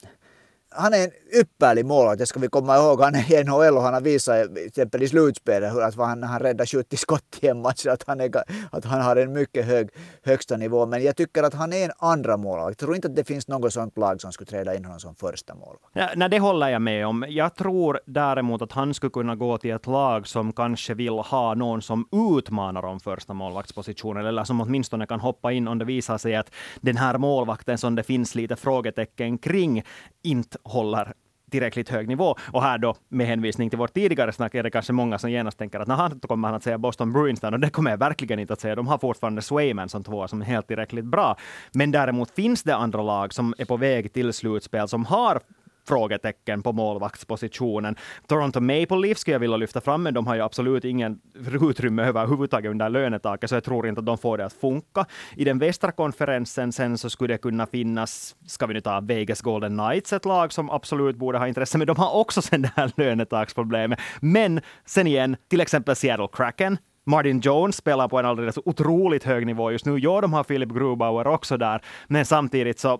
han 0.76 0.94
är 0.94 1.04
en 1.04 1.10
ypperlig 1.40 1.86
målvakt, 1.86 2.18
det 2.18 2.26
ska 2.26 2.40
vi 2.40 2.48
komma 2.48 2.76
ihåg. 2.76 3.00
Han 3.00 3.14
är 3.14 3.40
i 3.40 3.44
NHL 3.44 3.76
och 3.76 3.82
han 3.82 3.94
har 3.94 4.00
visat 4.00 4.54
till 4.54 4.66
exempel 4.66 5.02
i 5.02 5.08
slutspelet 5.08 5.72
hur 5.72 5.82
att 5.82 5.94
han, 5.94 6.22
han 6.22 6.40
räddar 6.40 6.66
70 6.66 6.96
skott 6.96 7.38
i 7.40 7.46
en 7.48 7.62
match, 7.62 7.86
att 7.86 8.04
han, 8.06 8.20
är, 8.20 8.30
att 8.70 8.84
han 8.84 9.00
har 9.00 9.16
en 9.16 9.32
mycket 9.32 9.66
hög 9.66 9.88
högsta 10.24 10.56
nivå. 10.56 10.86
Men 10.86 11.02
jag 11.02 11.16
tycker 11.16 11.42
att 11.42 11.54
han 11.54 11.72
är 11.72 11.84
en 11.84 11.92
andra 11.98 12.36
målvakt. 12.36 12.68
Jag 12.68 12.78
tror 12.78 12.94
inte 12.96 13.08
att 13.08 13.16
det 13.16 13.24
finns 13.24 13.48
något 13.48 13.72
sånt 13.72 13.98
lag 13.98 14.20
som 14.20 14.32
skulle 14.32 14.46
träda 14.46 14.74
in 14.74 14.84
honom 14.84 15.00
som 15.00 15.14
första 15.14 15.54
målvakt. 15.54 15.92
Ja, 15.92 16.08
nej, 16.16 16.28
det 16.28 16.38
håller 16.38 16.68
jag 16.68 16.82
med 16.82 17.06
om. 17.06 17.24
Jag 17.28 17.54
tror 17.54 18.00
däremot 18.06 18.62
att 18.62 18.72
han 18.72 18.94
skulle 18.94 19.10
kunna 19.10 19.36
gå 19.36 19.58
till 19.58 19.70
ett 19.70 19.86
lag 19.86 20.26
som 20.26 20.52
kanske 20.52 20.94
vill 20.94 21.12
ha 21.12 21.54
någon 21.54 21.82
som 21.82 22.08
utmanar 22.36 22.84
om 22.84 23.00
första 23.00 23.34
målvaktspositionen, 23.34 24.26
eller 24.26 24.44
som 24.44 24.60
åtminstone 24.60 25.06
kan 25.06 25.20
hoppa 25.20 25.52
in 25.52 25.68
om 25.68 25.78
det 25.78 25.84
visar 25.84 26.18
sig 26.18 26.36
att 26.36 26.50
den 26.80 26.96
här 26.96 27.18
målvakten 27.18 27.78
som 27.78 27.94
det 27.94 28.02
finns 28.02 28.34
lite 28.34 28.56
frågetecken 28.56 29.38
kring 29.38 29.84
inte 30.22 30.58
håller 30.64 31.12
tillräckligt 31.50 31.88
hög 31.88 32.08
nivå. 32.08 32.36
Och 32.52 32.62
här 32.62 32.78
då, 32.78 32.94
med 33.08 33.26
hänvisning 33.26 33.70
till 33.70 33.78
vårt 33.78 33.94
tidigare 33.94 34.32
snack, 34.32 34.54
är 34.54 34.62
det 34.62 34.70
kanske 34.70 34.92
många 34.92 35.18
som 35.18 35.30
genast 35.30 35.58
tänker 35.58 35.80
att 35.80 35.88
han 35.88 36.20
kommer 36.20 36.48
han 36.48 36.54
att 36.54 36.62
säga 36.62 36.78
Boston 36.78 37.12
Bruins 37.12 37.40
där, 37.40 37.52
och 37.52 37.60
det 37.60 37.70
kommer 37.70 37.90
jag 37.90 37.98
verkligen 37.98 38.38
inte 38.38 38.52
att 38.52 38.60
säga. 38.60 38.74
De 38.74 38.86
har 38.86 38.98
fortfarande 38.98 39.42
Swayman 39.42 39.88
som 39.88 40.04
tvåa 40.04 40.28
som 40.28 40.40
är 40.40 40.44
helt 40.46 40.66
tillräckligt 40.66 41.04
bra. 41.04 41.36
Men 41.72 41.90
däremot 41.90 42.30
finns 42.30 42.62
det 42.62 42.76
andra 42.76 43.02
lag 43.02 43.34
som 43.34 43.54
är 43.58 43.64
på 43.64 43.76
väg 43.76 44.12
till 44.12 44.32
slutspel, 44.32 44.88
som 44.88 45.04
har 45.04 45.40
frågetecken 45.88 46.62
på 46.62 46.72
målvaktspositionen. 46.72 47.96
Toronto 48.26 48.60
Maple 48.60 48.98
Leafs 48.98 49.20
skulle 49.20 49.34
jag 49.34 49.40
vilja 49.40 49.56
lyfta 49.56 49.80
fram, 49.80 50.02
men 50.02 50.14
de 50.14 50.26
har 50.26 50.34
ju 50.34 50.40
absolut 50.40 50.84
ingen 50.84 51.20
utrymme 51.62 52.02
överhuvudtaget 52.02 52.70
under 52.70 52.88
lönetaket, 52.88 53.50
så 53.50 53.56
jag 53.56 53.64
tror 53.64 53.86
inte 53.86 53.98
att 53.98 54.06
de 54.06 54.18
får 54.18 54.38
det 54.38 54.44
att 54.44 54.52
funka. 54.52 55.06
I 55.36 55.44
den 55.44 55.58
västra 55.58 55.92
konferensen 55.92 56.72
sen 56.72 56.98
så 56.98 57.10
skulle 57.10 57.34
det 57.34 57.38
kunna 57.38 57.66
finnas, 57.66 58.36
ska 58.46 58.66
vi 58.66 58.74
nu 58.74 58.80
ta 58.80 59.00
Vegas 59.00 59.40
Golden 59.40 59.78
Knights, 59.78 60.12
ett 60.12 60.24
lag 60.24 60.52
som 60.52 60.70
absolut 60.70 61.16
borde 61.16 61.38
ha 61.38 61.48
intresse, 61.48 61.78
men 61.78 61.86
de 61.86 61.96
har 61.96 62.14
också 62.16 62.42
sen 62.42 62.62
det 62.62 62.72
här 62.76 62.92
lönetaksproblemet. 62.96 64.00
Men 64.20 64.60
sen 64.84 65.06
igen, 65.06 65.36
till 65.48 65.60
exempel 65.60 65.96
Seattle 65.96 66.28
Kraken, 66.32 66.78
Martin 67.06 67.40
Jones 67.40 67.76
spelar 67.76 68.08
på 68.08 68.18
en 68.18 68.26
alldeles 68.26 68.58
otroligt 68.64 69.24
hög 69.24 69.46
nivå 69.46 69.72
just 69.72 69.86
nu. 69.86 69.98
Ja, 69.98 70.20
de 70.20 70.32
har 70.32 70.44
Philip 70.44 70.68
Grubauer 70.68 71.26
också 71.26 71.56
där, 71.56 71.80
men 72.06 72.24
samtidigt 72.26 72.78
så 72.78 72.98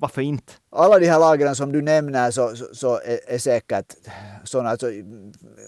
varför 0.00 0.22
inte? 0.22 0.52
Alla 0.70 0.98
de 0.98 1.06
här 1.06 1.18
lagren 1.18 1.56
som 1.56 1.72
du 1.72 1.82
nämner 1.82 2.30
så, 2.30 2.56
så, 2.56 2.66
så 2.72 3.00
är, 3.04 3.20
är, 3.26 3.38
säkert 3.38 3.94
sådana. 4.44 4.70
Alltså, 4.70 4.86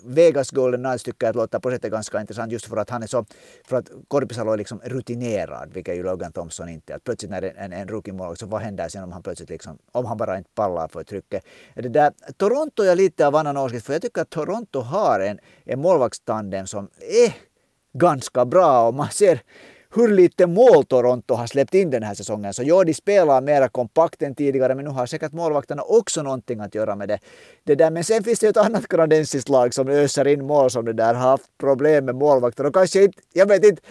Vegas 0.05 0.51
Golden 0.51 0.81
Knights 0.81 1.05
tycker 1.05 1.27
jag 1.27 1.31
att 1.31 1.37
låter 1.37 1.59
på 1.59 1.71
sättet 1.71 1.93
ganska 1.93 2.21
intressant 2.21 2.53
just 2.53 2.67
för 2.67 2.77
att 2.77 2.91
han 2.91 3.03
är 3.03 3.07
så, 3.07 3.25
för 3.65 3.77
att 3.77 3.91
Korpisalo 4.09 4.53
är 4.53 4.57
liksom 4.57 4.81
rutinerad, 4.85 5.71
vilket 5.75 5.97
ju 5.97 6.03
Logan 6.03 6.33
Thompson 6.33 6.69
inte 6.69 6.93
är. 6.93 6.97
Att 6.97 7.05
plötsligt 7.05 7.31
när 7.31 7.43
en, 7.43 7.73
en 7.73 7.89
rookie-målvakt, 7.89 8.41
så 8.41 8.47
vad 8.47 8.61
händer 8.61 8.89
sen 8.89 9.05
om 9.05 9.13
han 9.13 9.23
plötsligt 9.23 9.51
liksom, 9.51 9.79
om 9.93 10.07
han 10.07 10.17
bara 10.17 10.39
inte 10.39 10.51
pallar 10.55 10.89
för 10.89 11.05
trycket? 11.05 11.45
Det 11.75 11.89
där, 11.89 12.13
Toronto 12.37 12.83
är 12.83 12.97
lite 12.97 13.27
av 13.27 13.37
annan 13.37 13.57
åsikt, 13.57 13.87
för 13.87 13.93
jag 13.93 14.03
tycker 14.03 14.23
att 14.23 14.31
Toronto 14.31 14.81
har 14.81 15.21
en, 15.21 15.39
en 15.65 15.81
målvaktstandem 15.81 16.67
som 16.67 16.89
är 16.99 17.35
ganska 17.93 18.45
bra 18.45 18.89
och 18.89 18.95
man 18.95 19.11
ser 19.11 19.43
hur 19.95 20.09
lite 20.09 20.47
mål 20.47 20.85
Toronto 20.85 21.35
har 21.35 21.47
släppt 21.47 21.75
in 21.75 21.91
den 21.91 22.03
här 22.03 22.15
säsongen. 22.15 22.55
Så 22.55 22.63
ja, 22.63 22.85
de 22.85 22.95
spelar 22.95 23.41
mera 23.41 23.69
kompakt 23.69 24.23
än 24.23 24.35
tidigare, 24.35 24.75
men 24.75 24.85
nu 24.85 24.91
har 24.91 25.07
säkert 25.07 25.33
målvakterna 25.33 25.83
också 25.83 26.23
någonting 26.23 26.61
att 26.61 26.75
göra 26.75 26.97
med 26.97 27.09
det. 27.09 27.19
det 27.65 27.75
där. 27.75 27.91
Men 27.91 28.05
sen 28.05 28.25
finns 28.25 28.39
det 28.39 28.47
ju 28.47 28.51
ett 28.51 28.57
annat 28.57 28.89
kanadensiskt 28.89 29.49
lag 29.49 29.75
som 29.75 29.89
öser 29.89 30.27
in 30.27 30.47
mål 30.47 30.71
som 30.71 30.85
det 30.85 30.93
där 30.93 31.15
har 31.15 31.31
haft 31.31 31.59
problem 31.59 32.05
med 32.05 32.15
målvakter. 32.15 32.67
Och 32.67 32.75
kanske 32.75 33.03
inte, 33.03 33.19
jag 33.33 33.47
vet 33.47 33.65
inte, 33.65 33.83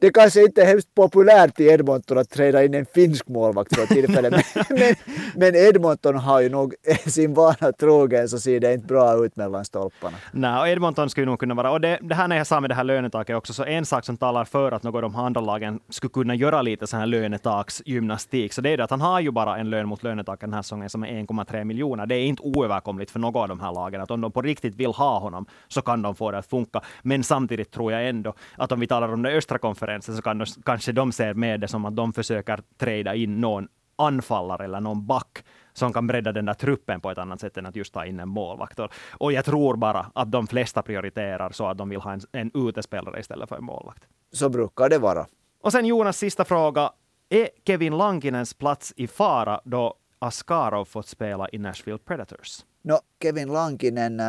det 0.00 0.10
kanske 0.10 0.44
inte 0.44 0.62
är 0.62 0.66
hemskt 0.66 0.94
populärt 0.94 1.60
i 1.60 1.66
Edmonton 1.66 2.18
att 2.18 2.30
träda 2.30 2.64
in 2.64 2.74
en 2.74 2.86
finsk 2.86 3.28
målvakt 3.28 3.76
för 3.76 3.86
tillfället. 3.86 4.32
Men, 4.32 4.64
men, 4.78 4.94
men, 5.34 5.54
Edmonton 5.54 6.16
har 6.16 6.40
ju 6.40 6.48
nog 6.48 6.74
sin 7.06 7.34
vana 7.34 7.72
trogen 7.78 8.28
så 8.28 8.38
ser 8.38 8.60
det 8.60 8.74
inte 8.74 8.86
bra 8.86 9.24
ut 9.24 9.36
mellan 9.36 9.64
stolparna. 9.64 10.16
Nej, 10.32 10.60
och 10.60 10.68
Edmonton 10.68 11.10
skulle 11.10 11.26
nog 11.26 11.38
kunna 11.38 11.54
vara, 11.54 11.70
och 11.70 11.80
det, 11.80 11.98
det 12.02 12.14
här 12.14 12.28
när 12.28 12.36
jag 12.36 12.46
sa 12.46 12.60
med 12.60 12.70
det 12.70 12.74
här 12.74 12.84
lönetaket 12.84 13.36
också, 13.36 13.52
så 13.52 13.64
en 13.64 13.86
sak 13.86 14.04
som 14.04 14.16
talar 14.16 14.44
för 14.44 14.72
att 14.72 14.82
något 14.82 14.94
av 14.94 15.02
de 15.02 15.16
andra 15.16 15.40
lagen 15.40 15.80
skulle 15.88 16.10
kunna 16.10 16.34
göra 16.34 16.62
lite 16.62 16.86
sån 16.86 17.00
här 17.00 17.06
lönetaksgymnastik, 17.06 18.52
så 18.52 18.60
det 18.60 18.70
är 18.70 18.76
det 18.76 18.84
att 18.84 18.90
han 18.90 19.00
har 19.00 19.20
ju 19.20 19.30
bara 19.30 19.58
en 19.58 19.70
lön 19.70 19.88
mot 19.88 20.02
lönetaket 20.02 20.40
den 20.40 20.54
här 20.54 20.62
säsongen 20.62 20.90
som 20.90 21.04
är 21.04 21.08
1,3 21.08 21.64
miljoner. 21.64 22.06
Det 22.06 22.14
är 22.14 22.26
inte 22.26 22.42
oöverkomligt 22.42 23.10
för 23.10 23.18
något 23.18 23.36
av 23.36 23.48
de 23.48 23.60
här 23.60 23.72
lagen, 23.72 24.00
att 24.00 24.10
om 24.10 24.20
de 24.20 24.32
på 24.32 24.42
riktigt 24.42 24.74
vill 24.74 24.90
ha 24.90 25.18
honom 25.18 25.46
så 25.68 25.82
kan 25.82 26.02
de 26.02 26.14
få 26.14 26.30
det 26.30 26.38
att 26.38 26.46
funka. 26.46 26.80
Men 27.02 27.24
samtidigt 27.24 27.70
tror 27.70 27.92
jag 27.92 28.08
ändå 28.08 28.34
att 28.56 28.72
om 28.72 28.80
vi 28.80 28.86
talar 28.86 29.12
om 29.12 29.22
det 29.22 29.30
östra 29.30 29.58
konferensen 29.58 29.87
konferensen 29.88 30.16
så 30.16 30.22
kan 30.22 30.38
de, 30.38 30.46
kanske 30.64 30.92
de 30.92 31.12
ser 31.12 31.34
med 31.34 31.60
det 31.60 31.68
som 31.68 31.84
att 31.84 31.96
de 31.96 32.12
försöker 32.12 32.60
trada 32.78 33.14
in 33.14 33.40
någon 33.40 33.68
anfallare 33.96 34.64
eller 34.64 34.80
någon 34.80 35.06
back 35.06 35.44
som 35.72 35.92
kan 35.92 36.06
bredda 36.06 36.32
den 36.32 36.46
där 36.46 36.54
truppen 36.54 37.00
på 37.00 37.10
ett 37.10 37.18
annat 37.18 37.40
sätt 37.40 37.56
än 37.56 37.66
att 37.66 37.76
just 37.76 37.94
ta 37.94 38.04
in 38.04 38.20
en 38.20 38.28
målvakt. 38.28 38.78
Och 39.18 39.32
jag 39.32 39.44
tror 39.44 39.76
bara 39.76 40.10
att 40.14 40.32
de 40.32 40.46
flesta 40.46 40.82
prioriterar 40.82 41.50
så 41.52 41.66
att 41.66 41.78
de 41.78 41.88
vill 41.88 42.00
ha 42.00 42.12
en, 42.12 42.20
en 42.32 42.50
utespelare 42.54 43.20
istället 43.20 43.48
för 43.48 43.56
en 43.56 43.64
målvakt. 43.64 44.02
Så 44.32 44.48
brukar 44.48 44.88
det 44.88 44.98
vara. 44.98 45.26
Och 45.62 45.72
sen 45.72 45.86
Jonas 45.86 46.18
sista 46.18 46.44
fråga. 46.44 46.92
Är 47.30 47.48
Kevin 47.66 47.96
Lankinens 47.96 48.54
plats 48.54 48.92
i 48.96 49.06
fara 49.06 49.60
då 49.64 49.94
Askarov 50.18 50.84
fått 50.84 51.06
spela 51.06 51.48
i 51.52 51.58
Nashville 51.58 51.98
Predators? 51.98 52.64
No, 52.82 52.98
Kevin 53.22 53.48
Lankinen 53.52 54.20
äh, 54.20 54.26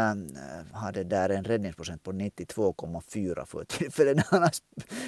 hade 0.74 1.04
där 1.04 1.30
en 1.30 1.44
räddningsprocent 1.44 2.04
på 2.04 2.12
92,4 2.12 3.46
för 3.46 3.64
tillfället. 3.64 4.26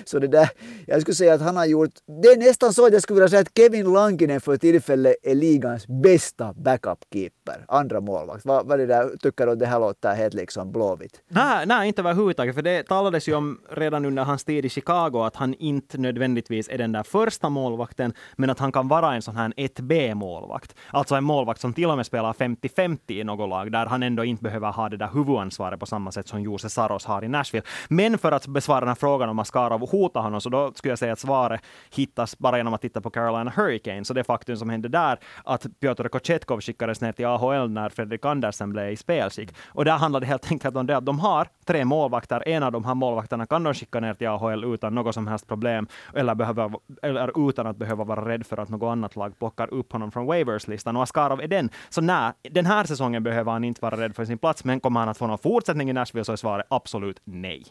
Så 0.05 0.19
det 0.19 0.27
där, 0.27 0.49
jag 0.87 1.01
skulle 1.01 1.15
säga 1.15 1.33
att 1.33 1.41
han 1.41 1.57
har 1.57 1.65
gjort... 1.65 1.91
Det 2.21 2.27
är 2.27 2.37
nästan 2.37 2.73
så 2.73 2.85
att 2.85 2.93
jag 2.93 3.01
skulle 3.01 3.15
vilja 3.15 3.29
säga 3.29 3.41
att 3.41 3.57
Kevin 3.57 3.93
Lankinen 3.93 4.41
för 4.41 4.57
tillfället 4.57 5.15
är 5.23 5.35
ligans 5.35 5.87
bästa 5.87 6.53
backup-keeper. 6.53 7.65
Andra 7.67 8.01
målvakt. 8.01 8.45
Vad, 8.45 8.67
vad 8.67 8.79
det 8.79 8.85
där, 8.85 9.17
tycker 9.17 9.45
du 9.45 9.51
att 9.51 9.59
det 9.59 9.65
här 9.65 9.79
låter 9.79 10.15
helt 10.15 10.33
liksom 10.33 10.71
blåvitt? 10.71 11.21
Nej, 11.27 11.65
nej, 11.65 11.87
inte 11.87 12.01
överhuvudtaget. 12.01 12.55
För 12.55 12.61
det 12.61 12.83
talades 12.83 13.27
ju 13.27 13.33
om 13.33 13.59
redan 13.69 14.05
under 14.05 14.23
hans 14.23 14.43
tid 14.43 14.65
i 14.65 14.69
Chicago 14.69 15.23
att 15.25 15.35
han 15.35 15.53
inte 15.53 15.97
nödvändigtvis 15.97 16.69
är 16.69 16.77
den 16.77 16.91
där 16.91 17.03
första 17.03 17.49
målvakten, 17.49 18.13
men 18.35 18.49
att 18.49 18.59
han 18.59 18.71
kan 18.71 18.87
vara 18.87 19.15
en 19.15 19.21
sån 19.21 19.35
här 19.35 19.53
1B-målvakt. 19.57 20.75
Alltså 20.89 21.15
en 21.15 21.23
målvakt 21.23 21.61
som 21.61 21.73
till 21.73 21.89
och 21.89 21.97
med 21.97 22.05
spelar 22.05 22.33
50-50 22.33 22.97
i 23.07 23.23
något 23.23 23.49
lag, 23.49 23.70
där 23.71 23.85
han 23.85 24.03
ändå 24.03 24.23
inte 24.23 24.43
behöver 24.43 24.71
ha 24.71 24.89
det 24.89 24.97
där 24.97 25.09
huvudansvaret 25.13 25.79
på 25.79 25.85
samma 25.85 26.11
sätt 26.11 26.27
som 26.27 26.41
Jose 26.41 26.69
Saros 26.69 27.05
har 27.05 27.23
i 27.23 27.27
Nashville. 27.27 27.65
Men 27.89 28.17
för 28.17 28.31
att 28.31 28.47
besvara 28.47 28.79
den 28.79 28.87
här 28.87 28.95
frågan 28.95 29.29
om 29.29 29.39
Askarov 29.39 29.89
hotar 29.89 30.21
honom, 30.21 30.41
så 30.41 30.49
då 30.49 30.71
skulle 30.73 30.91
jag 30.91 30.99
säga 30.99 31.13
att 31.13 31.19
svaret 31.19 31.61
hittas 31.95 32.37
bara 32.37 32.57
genom 32.57 32.73
att 32.73 32.81
titta 32.81 33.01
på 33.01 33.09
Carolina 33.09 33.51
Hurricanes 33.55 34.09
och 34.09 34.15
det 34.15 34.23
faktum 34.23 34.57
som 34.57 34.69
hände 34.69 34.87
där, 34.89 35.19
att 35.43 35.65
Piotr 35.79 36.07
Kochetkov 36.07 36.61
skickades 36.61 37.01
ner 37.01 37.11
till 37.11 37.25
AHL 37.25 37.69
när 37.69 37.89
Fredrik 37.89 38.25
Andersen 38.25 38.69
blev 38.69 38.91
i 38.91 38.95
spelskick. 38.95 39.49
Och 39.67 39.85
där 39.85 39.97
handlade 39.97 40.25
det 40.25 40.29
helt 40.29 40.51
enkelt 40.51 40.75
om 40.75 40.87
det 40.87 40.97
att 40.97 41.05
de 41.05 41.19
har 41.19 41.47
tre 41.65 41.85
målvakter. 41.85 42.43
En 42.47 42.63
av 42.63 42.71
de 42.71 42.85
här 42.85 42.95
målvakterna 42.95 43.45
kan 43.45 43.63
de 43.63 43.73
skicka 43.73 43.99
ner 43.99 44.13
till 44.13 44.27
AHL 44.27 44.63
utan 44.63 44.95
något 44.95 45.15
som 45.15 45.27
helst 45.27 45.47
problem, 45.47 45.87
eller, 46.13 46.35
behöver, 46.35 46.71
eller 47.01 47.49
utan 47.49 47.67
att 47.67 47.77
behöva 47.77 48.03
vara 48.03 48.29
rädd 48.29 48.45
för 48.45 48.57
att 48.57 48.69
något 48.69 48.91
annat 48.91 49.15
lag 49.15 49.39
plockar 49.39 49.73
upp 49.73 49.91
honom 49.91 50.11
från 50.11 50.25
waivers-listan. 50.25 50.97
Och 50.97 51.03
Askarov 51.03 51.41
är 51.41 51.47
den. 51.47 51.69
Så 51.89 52.01
nej, 52.01 52.31
den 52.41 52.65
här 52.65 52.83
säsongen 52.83 53.23
behöver 53.23 53.51
han 53.51 53.60
inte 53.63 53.81
vara 53.81 53.97
rädd 53.97 54.15
för 54.15 54.25
sin 54.25 54.37
plats, 54.37 54.63
men 54.63 54.79
kommer 54.79 54.99
han 54.99 55.09
att 55.09 55.17
få 55.17 55.27
någon 55.27 55.37
fortsättning 55.37 55.89
i 55.89 55.93
Nashville 55.93 56.25
så 56.25 56.31
är 56.31 56.35
svaret 56.35 56.65
absolut 56.69 57.21
nej. 57.23 57.65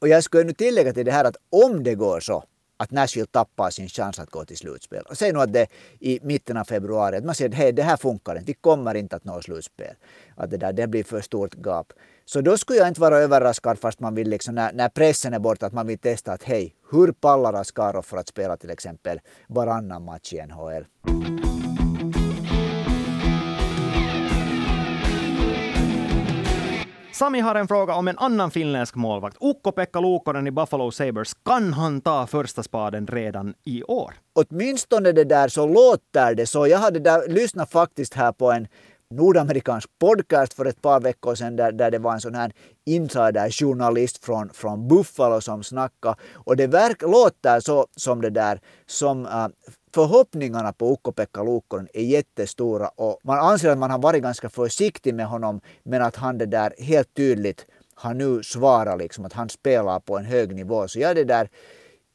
Och 0.00 0.08
jag 0.08 0.24
skulle 0.24 0.44
nu 0.44 0.52
tillägga 0.52 0.92
till 0.92 1.04
det 1.04 1.12
här 1.12 1.24
att 1.24 1.36
om 1.50 1.84
det 1.84 1.94
går 1.94 2.20
så 2.20 2.44
att 2.78 2.90
Nashville 2.90 3.26
tappar 3.26 3.70
sin 3.70 3.88
chans 3.88 4.18
att 4.18 4.30
gå 4.30 4.44
till 4.44 4.56
slutspel. 4.56 5.02
Och 5.02 5.18
säg 5.18 5.32
nu 5.32 5.38
att 5.38 5.52
det 5.52 5.66
i 6.00 6.18
mitten 6.22 6.56
av 6.56 6.64
februari, 6.64 7.16
att 7.16 7.24
man 7.24 7.34
säger 7.34 7.52
hej 7.52 7.72
det 7.72 7.82
här 7.82 7.96
funkar 7.96 8.32
inte, 8.32 8.44
vi 8.46 8.54
kommer 8.54 8.94
inte 8.94 9.16
att 9.16 9.24
nå 9.24 9.40
slutspel. 9.42 9.94
Att 10.36 10.50
det, 10.50 10.56
där, 10.56 10.72
det 10.72 10.86
blir 10.86 11.04
för 11.04 11.20
stort 11.20 11.54
gap. 11.54 11.92
Så 12.24 12.40
då 12.40 12.56
skulle 12.58 12.78
jag 12.78 12.88
inte 12.88 13.00
vara 13.00 13.18
överraskad 13.18 13.78
fast 13.78 14.00
man 14.00 14.14
vill 14.14 14.28
liksom, 14.28 14.54
när, 14.54 14.72
när 14.72 14.88
pressen 14.88 15.34
är 15.34 15.38
borta, 15.38 15.66
att 15.66 15.72
man 15.72 15.86
vill 15.86 15.98
testa 15.98 16.32
att 16.32 16.42
hej, 16.42 16.74
hur 16.90 17.12
pallar 17.12 17.54
Askarov 17.54 18.02
för 18.02 18.16
att 18.16 18.28
spela 18.28 18.56
till 18.56 18.70
exempel 18.70 19.20
varannan 19.48 20.04
match 20.04 20.32
i 20.32 20.46
NHL? 20.46 20.84
Sami 27.18 27.40
har 27.40 27.54
en 27.54 27.68
fråga 27.68 27.94
om 27.94 28.08
en 28.08 28.18
annan 28.18 28.50
finländsk 28.50 28.94
målvakt. 28.94 29.36
Ukko-Pekka 29.40 30.00
Luukkonen 30.00 30.46
i 30.46 30.50
Buffalo 30.50 30.90
Sabres. 30.90 31.34
Kan 31.44 31.72
han 31.72 32.00
ta 32.00 32.26
första 32.26 32.62
spaden 32.62 33.06
redan 33.06 33.54
i 33.64 33.82
år? 33.82 34.14
Åtminstone 34.34 35.12
det 35.12 35.24
där 35.24 35.48
så 35.48 35.66
låter 35.66 36.34
det 36.34 36.46
så. 36.46 36.66
Jag 36.66 36.78
hade 36.78 36.98
där, 36.98 37.28
lyssnat 37.28 37.70
faktiskt 37.70 38.14
här 38.14 38.32
på 38.32 38.52
en 38.52 38.68
nordamerikansk 39.14 39.88
podcast 39.98 40.54
för 40.54 40.64
ett 40.64 40.82
par 40.82 41.00
veckor 41.00 41.34
sedan 41.34 41.56
där, 41.56 41.72
där 41.72 41.90
det 41.90 41.98
var 41.98 42.12
en 42.12 42.20
sån 42.20 42.34
här 42.34 42.52
insiderjournalist 42.84 44.24
från, 44.24 44.50
från 44.50 44.88
Buffalo 44.88 45.40
som 45.40 45.62
snackade. 45.62 46.16
Och 46.34 46.56
det 46.56 46.66
verk, 46.66 47.02
låter 47.02 47.60
så 47.60 47.86
som 47.96 48.20
det 48.22 48.30
där 48.30 48.60
som 48.86 49.26
äh, 49.26 49.48
förhoppningarna 49.94 50.72
på 50.72 50.92
Ukko-Pekka 50.92 51.42
Luukkonen 51.44 51.88
är 51.94 52.02
jättestora 52.02 52.88
och 52.88 53.20
man 53.24 53.38
anser 53.38 53.70
att 53.70 53.78
man 53.78 53.90
har 53.90 53.98
varit 53.98 54.22
ganska 54.22 54.48
försiktig 54.48 55.14
med 55.14 55.26
honom 55.26 55.60
men 55.82 56.02
att 56.02 56.16
han 56.16 56.38
det 56.38 56.46
där 56.46 56.74
helt 56.78 57.14
tydligt 57.14 57.66
har 57.94 58.14
nu 58.14 58.42
svarat 58.42 58.98
liksom 58.98 59.24
att 59.24 59.32
han 59.32 59.48
spelar 59.48 60.00
på 60.00 60.18
en 60.18 60.24
hög 60.24 60.54
nivå. 60.54 60.88
Så 60.88 61.00
jag 61.00 61.16
det 61.16 61.24
där 61.24 61.48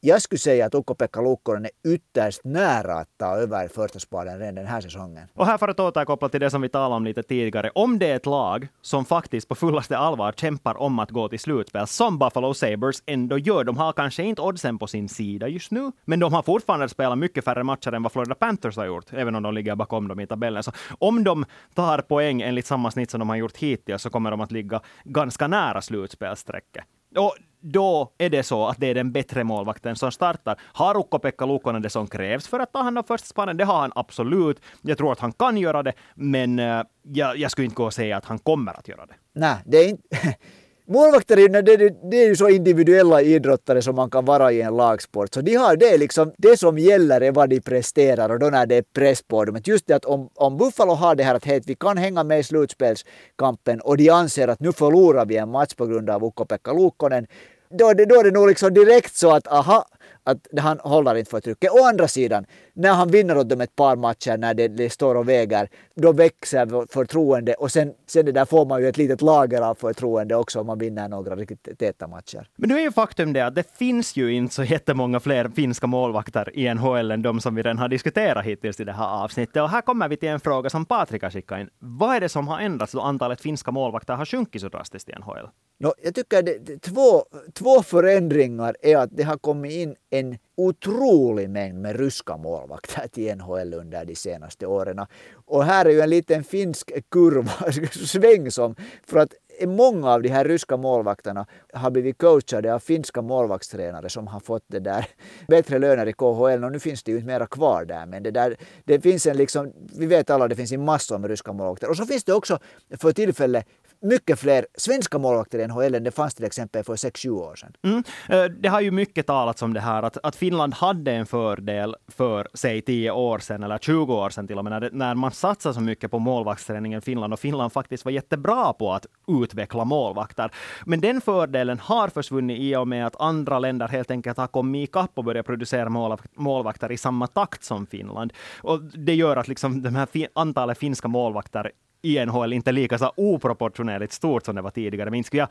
jag 0.06 0.22
skulle 0.22 0.38
säga 0.38 0.66
att 0.66 0.74
Ukko-Pekka 0.74 1.22
Lukkonen 1.22 1.64
är 1.64 1.92
ytterst 1.94 2.40
nära 2.44 2.94
att 2.94 3.08
ta 3.18 3.36
över 3.36 3.68
första 3.68 3.98
spaden 3.98 4.38
redan 4.38 4.54
den 4.54 4.66
här 4.66 4.80
säsongen. 4.80 5.28
Och 5.34 5.46
här 5.46 5.58
för 5.58 5.68
att 5.68 5.80
återkoppla 5.80 6.28
till 6.28 6.40
det 6.40 6.50
som 6.50 6.62
vi 6.62 6.68
talade 6.68 6.94
om 6.94 7.04
lite 7.04 7.22
tidigare. 7.22 7.70
Om 7.74 7.98
det 7.98 8.10
är 8.10 8.16
ett 8.16 8.26
lag 8.26 8.68
som 8.82 9.04
faktiskt 9.04 9.48
på 9.48 9.54
fullaste 9.54 9.98
allvar 9.98 10.32
kämpar 10.32 10.80
om 10.80 10.98
att 10.98 11.10
gå 11.10 11.28
till 11.28 11.40
slutspel, 11.40 11.86
som 11.86 12.18
Buffalo 12.18 12.54
Sabres 12.54 13.02
ändå 13.06 13.38
gör. 13.38 13.64
De 13.64 13.76
har 13.76 13.92
kanske 13.92 14.22
inte 14.22 14.42
oddsen 14.42 14.78
på 14.78 14.86
sin 14.86 15.08
sida 15.08 15.48
just 15.48 15.70
nu, 15.70 15.92
men 16.04 16.20
de 16.20 16.32
har 16.32 16.42
fortfarande 16.42 16.88
spelat 16.88 17.18
mycket 17.18 17.44
färre 17.44 17.64
matcher 17.64 17.92
än 17.92 18.02
vad 18.02 18.12
Florida 18.12 18.34
Panthers 18.34 18.76
har 18.76 18.86
gjort, 18.86 19.12
även 19.12 19.34
om 19.34 19.42
de 19.42 19.54
ligger 19.54 19.74
bakom 19.74 20.08
dem 20.08 20.20
i 20.20 20.26
tabellen. 20.26 20.62
Så 20.62 20.72
om 20.98 21.24
de 21.24 21.44
tar 21.74 21.98
poäng 21.98 22.42
enligt 22.42 22.66
samma 22.66 22.90
snitt 22.90 23.10
som 23.10 23.20
de 23.20 23.28
har 23.28 23.36
gjort 23.36 23.56
hittills, 23.56 24.02
så 24.02 24.10
kommer 24.10 24.30
de 24.30 24.40
att 24.40 24.52
ligga 24.52 24.80
ganska 25.04 25.48
nära 25.48 25.82
slutspelsträcket. 25.82 26.84
Och 27.16 27.36
då 27.64 28.12
är 28.18 28.30
det 28.30 28.42
så 28.42 28.66
att 28.66 28.80
det 28.80 28.86
är 28.86 28.94
den 28.94 29.12
bättre 29.12 29.44
målvakten 29.44 29.96
som 29.96 30.12
startar. 30.12 30.60
Har 30.62 30.94
Ukko-Pekka 30.94 31.46
Luukkonen 31.46 31.82
det 31.82 31.90
som 31.90 32.06
krävs 32.06 32.48
för 32.48 32.60
att 32.60 32.72
ta 32.72 32.82
hand 32.82 32.98
om 32.98 33.04
första 33.04 33.26
spannen? 33.26 33.56
Det 33.56 33.64
har 33.64 33.80
han 33.80 33.92
absolut. 33.94 34.60
Jag 34.82 34.98
tror 34.98 35.12
att 35.12 35.20
han 35.20 35.32
kan 35.32 35.56
göra 35.56 35.82
det, 35.82 35.92
men 36.14 36.58
eh, 36.58 36.82
jag, 37.02 37.36
jag 37.36 37.50
skulle 37.50 37.64
inte 37.64 37.76
gå 37.76 37.84
och 37.84 37.94
säga 37.94 38.16
att 38.16 38.24
han 38.24 38.38
kommer 38.38 38.78
att 38.78 38.88
göra 38.88 39.06
det. 39.06 39.14
Nej, 39.32 39.56
det 39.64 39.78
är 39.78 39.88
inte... 39.88 40.08
Målvakter 40.86 41.36
det, 41.36 41.62
det, 41.62 42.10
det 42.10 42.16
är 42.16 42.28
ju 42.28 42.36
så 42.36 42.48
individuella 42.48 43.22
idrottare 43.22 43.82
som 43.82 43.94
man 43.94 44.10
kan 44.10 44.24
vara 44.24 44.52
i 44.52 44.62
en 44.62 44.76
lagsport. 44.76 45.34
Så 45.34 45.40
de 45.40 45.54
har 45.54 45.76
det 45.76 45.98
liksom, 45.98 46.32
det 46.38 46.56
som 46.56 46.78
gäller 46.78 47.20
är 47.20 47.32
vad 47.32 47.50
de 47.50 47.60
presterar 47.60 48.28
och 48.30 48.38
då 48.38 48.46
när 48.46 48.66
det 48.66 48.74
är 48.74 48.82
press 48.82 49.22
på 49.22 49.44
dem. 49.44 49.60
Just 49.64 49.86
det 49.86 49.94
att 49.94 50.04
om, 50.04 50.28
om 50.34 50.56
Buffalo 50.56 50.92
har 50.92 51.14
det 51.14 51.24
här 51.24 51.34
att 51.34 51.44
hej, 51.44 51.62
vi 51.66 51.74
kan 51.74 51.96
hänga 51.96 52.24
med 52.24 52.40
i 52.40 52.42
slutspelskampen 52.42 53.80
och 53.80 53.96
de 53.96 54.10
anser 54.10 54.48
att 54.48 54.60
nu 54.60 54.72
förlorar 54.72 55.26
vi 55.26 55.36
en 55.36 55.50
match 55.50 55.74
på 55.74 55.86
grund 55.86 56.10
av 56.10 56.24
Ukko-Pekka 56.24 56.72
Luukkonen 56.72 57.26
då, 57.70 57.88
är 57.88 57.94
det, 57.94 58.04
då 58.04 58.20
är 58.20 58.24
det 58.24 58.30
nog 58.30 58.48
liksom 58.48 58.74
direkt 58.74 59.14
så 59.14 59.30
att 59.30 59.48
aha, 59.48 59.86
att 60.24 60.38
han 60.60 60.78
håller 60.78 61.14
inte 61.14 61.30
för 61.30 61.40
trycket. 61.40 61.70
Å 61.70 61.84
andra 61.84 62.08
sidan, 62.08 62.46
när 62.72 62.92
han 62.92 63.10
vinner 63.10 63.38
åt 63.38 63.48
dem 63.48 63.60
ett 63.60 63.76
par 63.76 63.96
matcher 63.96 64.36
när 64.36 64.54
det, 64.54 64.68
det 64.68 64.90
står 64.90 65.14
och 65.14 65.28
väger, 65.28 65.68
då 65.96 66.12
växer 66.12 66.92
förtroende 66.92 67.54
och 67.54 67.72
sen, 67.72 67.92
sen 68.06 68.26
det 68.26 68.32
där 68.32 68.44
får 68.44 68.66
man 68.66 68.82
ju 68.82 68.88
ett 68.88 68.96
litet 68.96 69.22
lager 69.22 69.62
av 69.62 69.74
förtroende 69.74 70.36
också 70.36 70.60
om 70.60 70.66
man 70.66 70.78
vinner 70.78 71.08
några 71.08 71.36
riktigt 71.36 71.78
täta 71.78 72.06
matcher. 72.06 72.48
Men 72.56 72.68
nu 72.68 72.76
är 72.76 72.80
ju 72.80 72.92
faktum 72.92 73.32
det 73.32 73.46
att 73.46 73.54
det 73.54 73.76
finns 73.76 74.16
ju 74.16 74.32
inte 74.32 74.54
så 74.54 74.64
jättemånga 74.64 75.20
fler 75.20 75.48
finska 75.48 75.86
målvakter 75.86 76.58
i 76.58 76.74
NHL 76.74 77.10
än 77.10 77.22
de 77.22 77.40
som 77.40 77.54
vi 77.54 77.62
redan 77.62 77.78
har 77.78 77.88
diskuterat 77.88 78.44
hittills 78.44 78.80
i 78.80 78.84
det 78.84 78.92
här 78.92 79.24
avsnittet. 79.24 79.62
Och 79.62 79.70
här 79.70 79.80
kommer 79.80 80.08
vi 80.08 80.16
till 80.16 80.28
en 80.28 80.40
fråga 80.40 80.70
som 80.70 80.84
Patrik 80.84 81.22
har 81.22 81.30
skickat 81.30 81.60
in. 81.60 81.68
Vad 81.78 82.16
är 82.16 82.20
det 82.20 82.28
som 82.28 82.48
har 82.48 82.58
ändrats 82.58 82.92
då 82.92 83.00
antalet 83.00 83.40
finska 83.40 83.70
målvakter 83.70 84.14
har 84.14 84.24
sjunkit 84.24 84.62
så 84.62 84.68
drastiskt 84.68 85.08
i 85.08 85.12
NHL? 85.12 85.48
No, 85.78 85.92
jag 86.02 86.14
tycker 86.14 86.38
att 86.38 86.82
två, 86.82 87.24
två 87.52 87.82
förändringar 87.82 88.76
är 88.82 88.96
att 88.96 89.10
det 89.12 89.22
har 89.22 89.38
kommit 89.38 89.72
in 89.72 89.96
en 90.10 90.38
otrolig 90.56 91.50
mängd 91.50 91.80
med 91.80 91.96
ryska 91.96 92.36
målvakter 92.36 93.08
till 93.08 93.36
NHL 93.36 93.74
under 93.74 94.04
de 94.04 94.14
senaste 94.14 94.66
åren. 94.66 95.06
Och 95.46 95.64
här 95.64 95.86
är 95.86 95.90
ju 95.90 96.00
en 96.00 96.10
liten 96.10 96.44
finsk 96.44 96.92
kurva, 97.10 97.72
sväng 97.92 98.50
som, 98.50 98.76
för 99.06 99.18
att 99.18 99.34
många 99.66 100.10
av 100.10 100.22
de 100.22 100.28
här 100.28 100.44
ryska 100.44 100.76
målvakterna 100.76 101.46
har 101.72 101.90
blivit 101.90 102.18
coachade 102.18 102.74
av 102.74 102.78
finska 102.78 103.22
målvaktstränare 103.22 104.08
som 104.08 104.26
har 104.26 104.40
fått 104.40 104.64
det 104.66 104.80
där 104.80 105.06
bättre 105.48 105.78
löner 105.78 106.06
i 106.06 106.12
KHL 106.12 106.64
och 106.64 106.72
nu 106.72 106.78
finns 106.78 107.02
det 107.02 107.10
ju 107.10 107.16
inte 107.16 107.26
mera 107.26 107.46
kvar 107.46 107.84
där 107.84 108.06
men 108.06 108.22
det 108.22 108.30
där, 108.30 108.56
det 108.84 109.00
finns 109.00 109.26
en 109.26 109.36
liksom, 109.36 109.72
vi 109.98 110.06
vet 110.06 110.30
alla 110.30 110.48
det 110.48 110.56
finns 110.56 110.72
en 110.72 110.84
massor 110.84 111.18
med 111.18 111.30
ryska 111.30 111.52
målvakter 111.52 111.90
och 111.90 111.96
så 111.96 112.06
finns 112.06 112.24
det 112.24 112.32
också 112.32 112.58
för 112.98 113.12
tillfället 113.12 113.66
mycket 114.04 114.38
fler 114.38 114.66
svenska 114.74 115.18
målvakter 115.18 115.58
i 115.58 115.66
NHL 115.66 115.94
än 115.94 116.04
det 116.04 116.10
fanns 116.10 116.34
till 116.34 116.44
exempel 116.44 116.84
för 116.84 116.96
6-7 116.96 117.28
år 117.28 117.56
sedan. 117.56 117.72
Mm. 117.82 118.02
Eh, 118.28 118.44
det 118.44 118.68
har 118.68 118.80
ju 118.80 118.90
mycket 118.90 119.26
talats 119.26 119.62
om 119.62 119.74
det 119.74 119.80
här 119.80 120.02
att, 120.02 120.18
att 120.22 120.36
Finland 120.36 120.74
hade 120.74 121.12
en 121.12 121.26
fördel 121.26 121.96
för, 122.08 122.48
säg 122.54 122.82
10 122.82 123.10
år 123.10 123.38
sedan 123.38 123.62
eller 123.62 123.78
20 123.78 124.14
år 124.14 124.30
sedan 124.30 124.46
till 124.46 124.58
och 124.58 124.64
med, 124.64 124.80
när, 124.80 124.90
när 124.92 125.14
man 125.14 125.30
satsar 125.30 125.72
så 125.72 125.80
mycket 125.80 126.10
på 126.10 126.18
målvaktsträningen 126.18 126.98
i 126.98 127.00
Finland 127.00 127.32
och 127.32 127.40
Finland 127.40 127.72
faktiskt 127.72 128.04
var 128.04 128.12
jättebra 128.12 128.72
på 128.72 128.92
att 128.92 129.06
utveckla 129.42 129.84
målvakter. 129.84 130.50
Men 130.86 131.00
den 131.00 131.20
fördelen 131.20 131.78
har 131.78 132.08
försvunnit 132.08 132.60
i 132.60 132.76
och 132.76 132.88
med 132.88 133.06
att 133.06 133.20
andra 133.20 133.58
länder 133.58 133.88
helt 133.88 134.10
enkelt 134.10 134.38
har 134.38 134.46
kommit 134.46 134.88
ikapp 134.88 135.10
och 135.14 135.24
börjat 135.24 135.46
producera 135.46 135.88
målvakter 136.34 136.92
i 136.92 136.96
samma 136.96 137.26
takt 137.26 137.64
som 137.64 137.86
Finland. 137.86 138.32
Och 138.62 138.82
det 138.82 139.14
gör 139.14 139.36
att 139.36 139.48
liksom 139.48 139.82
det 139.82 139.90
här 139.90 140.08
antalet 140.34 140.78
finska 140.78 141.08
målvakter 141.08 141.70
i 142.04 142.26
NHL 142.26 142.52
inte 142.52 142.72
lika 142.72 142.98
så 142.98 143.12
oproportionerligt 143.16 144.12
stort 144.12 144.44
som 144.44 144.56
det 144.56 144.62
var 144.62 144.70
tidigare. 144.70 145.10
Minns 145.10 145.32
jag, 145.32 145.48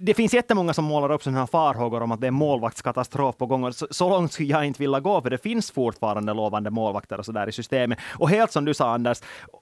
det 0.00 0.14
finns 0.14 0.34
jättemånga 0.34 0.74
som 0.74 0.84
målar 0.84 1.12
upp 1.12 1.22
sådana 1.22 1.38
här 1.38 1.46
farhågor 1.46 2.02
om 2.02 2.12
att 2.12 2.20
det 2.20 2.26
är 2.26 2.30
målvaktskatastrof 2.30 3.36
på 3.36 3.46
gång. 3.46 3.72
Så, 3.72 3.86
så 3.90 4.08
långt 4.08 4.32
skulle 4.32 4.48
jag 4.48 4.66
inte 4.66 4.82
vilja 4.82 5.00
gå, 5.00 5.22
för 5.22 5.30
det 5.30 5.38
finns 5.38 5.70
fortfarande 5.70 6.34
lovande 6.34 6.70
målvakter 6.70 7.18
och 7.18 7.26
så 7.26 7.32
där 7.32 7.48
i 7.48 7.52
systemet. 7.52 7.98
Och 8.18 8.30
helt 8.30 8.52
som 8.52 8.64
du 8.64 8.74
sa, 8.74 8.94
Anders, 8.94 9.18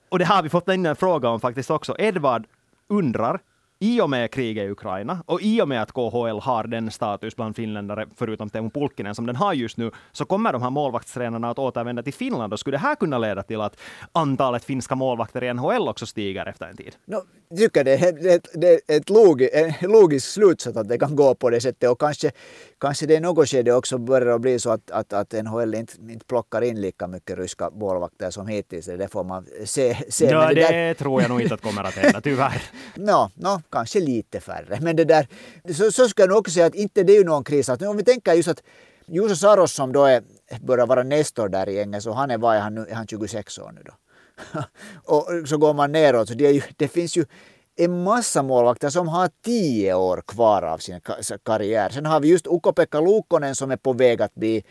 och 0.09 0.19
det 0.19 0.25
har 0.25 0.43
vi 0.43 0.49
fått 0.49 0.69
in 0.69 0.87
en 0.87 0.97
fråga 0.97 1.29
om 1.29 1.41
faktiskt 1.41 1.71
också. 1.71 1.97
Edvard 1.99 2.47
undrar 2.89 3.41
i 3.83 4.01
och 4.01 4.11
med 4.11 4.31
kriget 4.31 4.65
i 4.65 4.71
Ukraina 4.71 5.23
och 5.27 5.43
i 5.43 5.63
och 5.63 5.69
med 5.69 5.83
att 5.83 5.93
KHL 5.93 6.39
har 6.43 6.65
den 6.65 6.91
status 6.91 7.37
bland 7.37 7.57
finländare, 7.57 8.07
förutom 8.17 8.51
Teemu 8.51 8.71
Pulkkinen, 8.71 9.15
som 9.15 9.27
den 9.27 9.37
har 9.37 9.55
just 9.55 9.77
nu, 9.77 9.91
så 10.13 10.25
kommer 10.25 10.53
de 10.53 10.63
här 10.63 10.71
målvaktstränarna 10.71 11.51
att 11.51 11.59
återvända 11.59 12.03
till 12.03 12.15
Finland. 12.15 12.53
Och 12.53 12.61
skulle 12.61 12.77
det 12.77 12.81
här 12.81 12.95
kunna 12.95 13.19
leda 13.19 13.43
till 13.43 13.61
att 13.61 13.77
antalet 14.13 14.65
finska 14.65 14.95
målvakter 14.95 15.45
i 15.45 15.55
NHL 15.55 15.89
också 15.89 16.07
stiger 16.07 16.47
efter 16.47 16.67
en 16.67 16.77
tid? 16.77 16.95
No, 17.05 17.23
jag 17.49 17.59
tycker 17.59 17.85
det 17.85 17.93
är 17.93 18.37
ett, 18.37 18.49
det 18.55 18.69
är 18.69 18.97
ett 18.97 19.11
logi, 19.11 19.51
en 19.53 19.91
logisk 19.91 20.27
slutsats 20.27 20.77
att 20.77 20.89
det 20.89 20.99
kan 20.99 21.17
gå 21.17 21.35
på 21.35 21.51
det 21.51 21.61
sättet. 21.61 21.91
Och 21.91 22.01
kanske, 22.01 22.31
kanske 22.81 23.07
det 23.07 23.15
i 23.15 23.21
något 23.21 23.49
skede 23.49 23.73
också 23.73 23.99
börjar 23.99 24.39
bli 24.39 24.59
så 24.59 24.71
att, 24.71 24.91
att, 24.91 25.13
att 25.13 25.33
NHL 25.33 25.75
inte, 25.75 25.93
inte 26.09 26.25
plockar 26.25 26.63
in 26.63 26.81
lika 26.81 27.07
mycket 27.07 27.39
ryska 27.39 27.71
målvakter 27.71 28.31
som 28.31 28.47
hittills. 28.47 28.87
Det 28.87 29.09
får 29.09 29.25
man 29.25 29.47
se. 29.65 29.97
se. 30.09 30.25
Ja, 30.25 30.49
det, 30.49 30.55
det 30.55 30.61
där... 30.61 30.95
tror 30.95 31.23
jag 31.23 31.29
nog 31.29 31.41
inte 31.41 31.55
att 31.55 31.61
kommer 31.61 31.85
att 31.85 31.95
hända, 31.95 32.21
tyvärr. 32.21 32.63
no, 32.95 33.31
no, 33.35 33.63
kanske 33.73 34.01
lite 34.01 34.41
färre. 34.41 34.79
Men 34.81 34.97
det 34.97 35.05
där, 35.05 35.27
så, 35.75 35.93
så 35.93 36.09
ska 36.09 36.23
jag 36.23 36.29
nog 36.29 36.39
också 36.39 36.53
säga 36.53 36.67
att 36.67 36.75
inte 36.75 37.03
det 37.03 37.13
är 37.13 37.19
ju 37.19 37.25
någon 37.25 37.45
kris. 37.45 37.69
Att 37.69 37.83
om 37.83 37.97
vi 37.97 38.05
tänker 38.05 38.33
just 38.33 38.49
att 38.49 38.63
Juuso 39.07 39.37
Saros 39.37 39.73
som 39.73 39.93
då 39.93 40.05
är, 40.05 40.23
börjar 40.61 40.87
vara 40.87 41.03
nestor 41.03 41.49
där 41.49 41.69
i 41.69 41.75
gänget, 41.75 42.03
så 42.03 42.13
han 42.13 42.31
är, 42.31 42.39
vad 42.39 42.57
är 42.57 42.61
han 42.61 42.75
nu, 42.75 42.87
är 42.89 42.95
han 42.95 43.07
26 43.07 43.59
år 43.59 43.73
nu 43.75 43.83
då? 43.85 43.93
och 45.17 45.49
så 45.49 45.59
går 45.59 45.75
man 45.75 45.93
neråt. 45.93 46.29
Så 46.29 46.35
det, 46.35 46.47
är 46.47 46.53
ju, 46.53 46.63
det 46.77 46.89
finns 46.89 47.17
ju 47.17 47.25
en 47.77 48.03
massa 48.03 48.43
målvakter 48.43 48.91
som 48.91 49.09
har 49.09 49.31
tio 49.45 49.95
år 49.95 50.23
kvar 50.27 50.63
av 50.63 50.79
sin 50.79 51.01
karriär. 51.45 51.91
Sen 51.91 52.07
har 52.07 52.21
vi 52.21 52.29
just 52.29 52.47
Ukko-Pekka 52.47 53.01
Luukkonen 53.01 53.55
som 53.55 53.71
är 53.71 53.77
på 53.77 53.93
väg 53.93 54.23
att 54.23 54.35
bli 54.35 54.65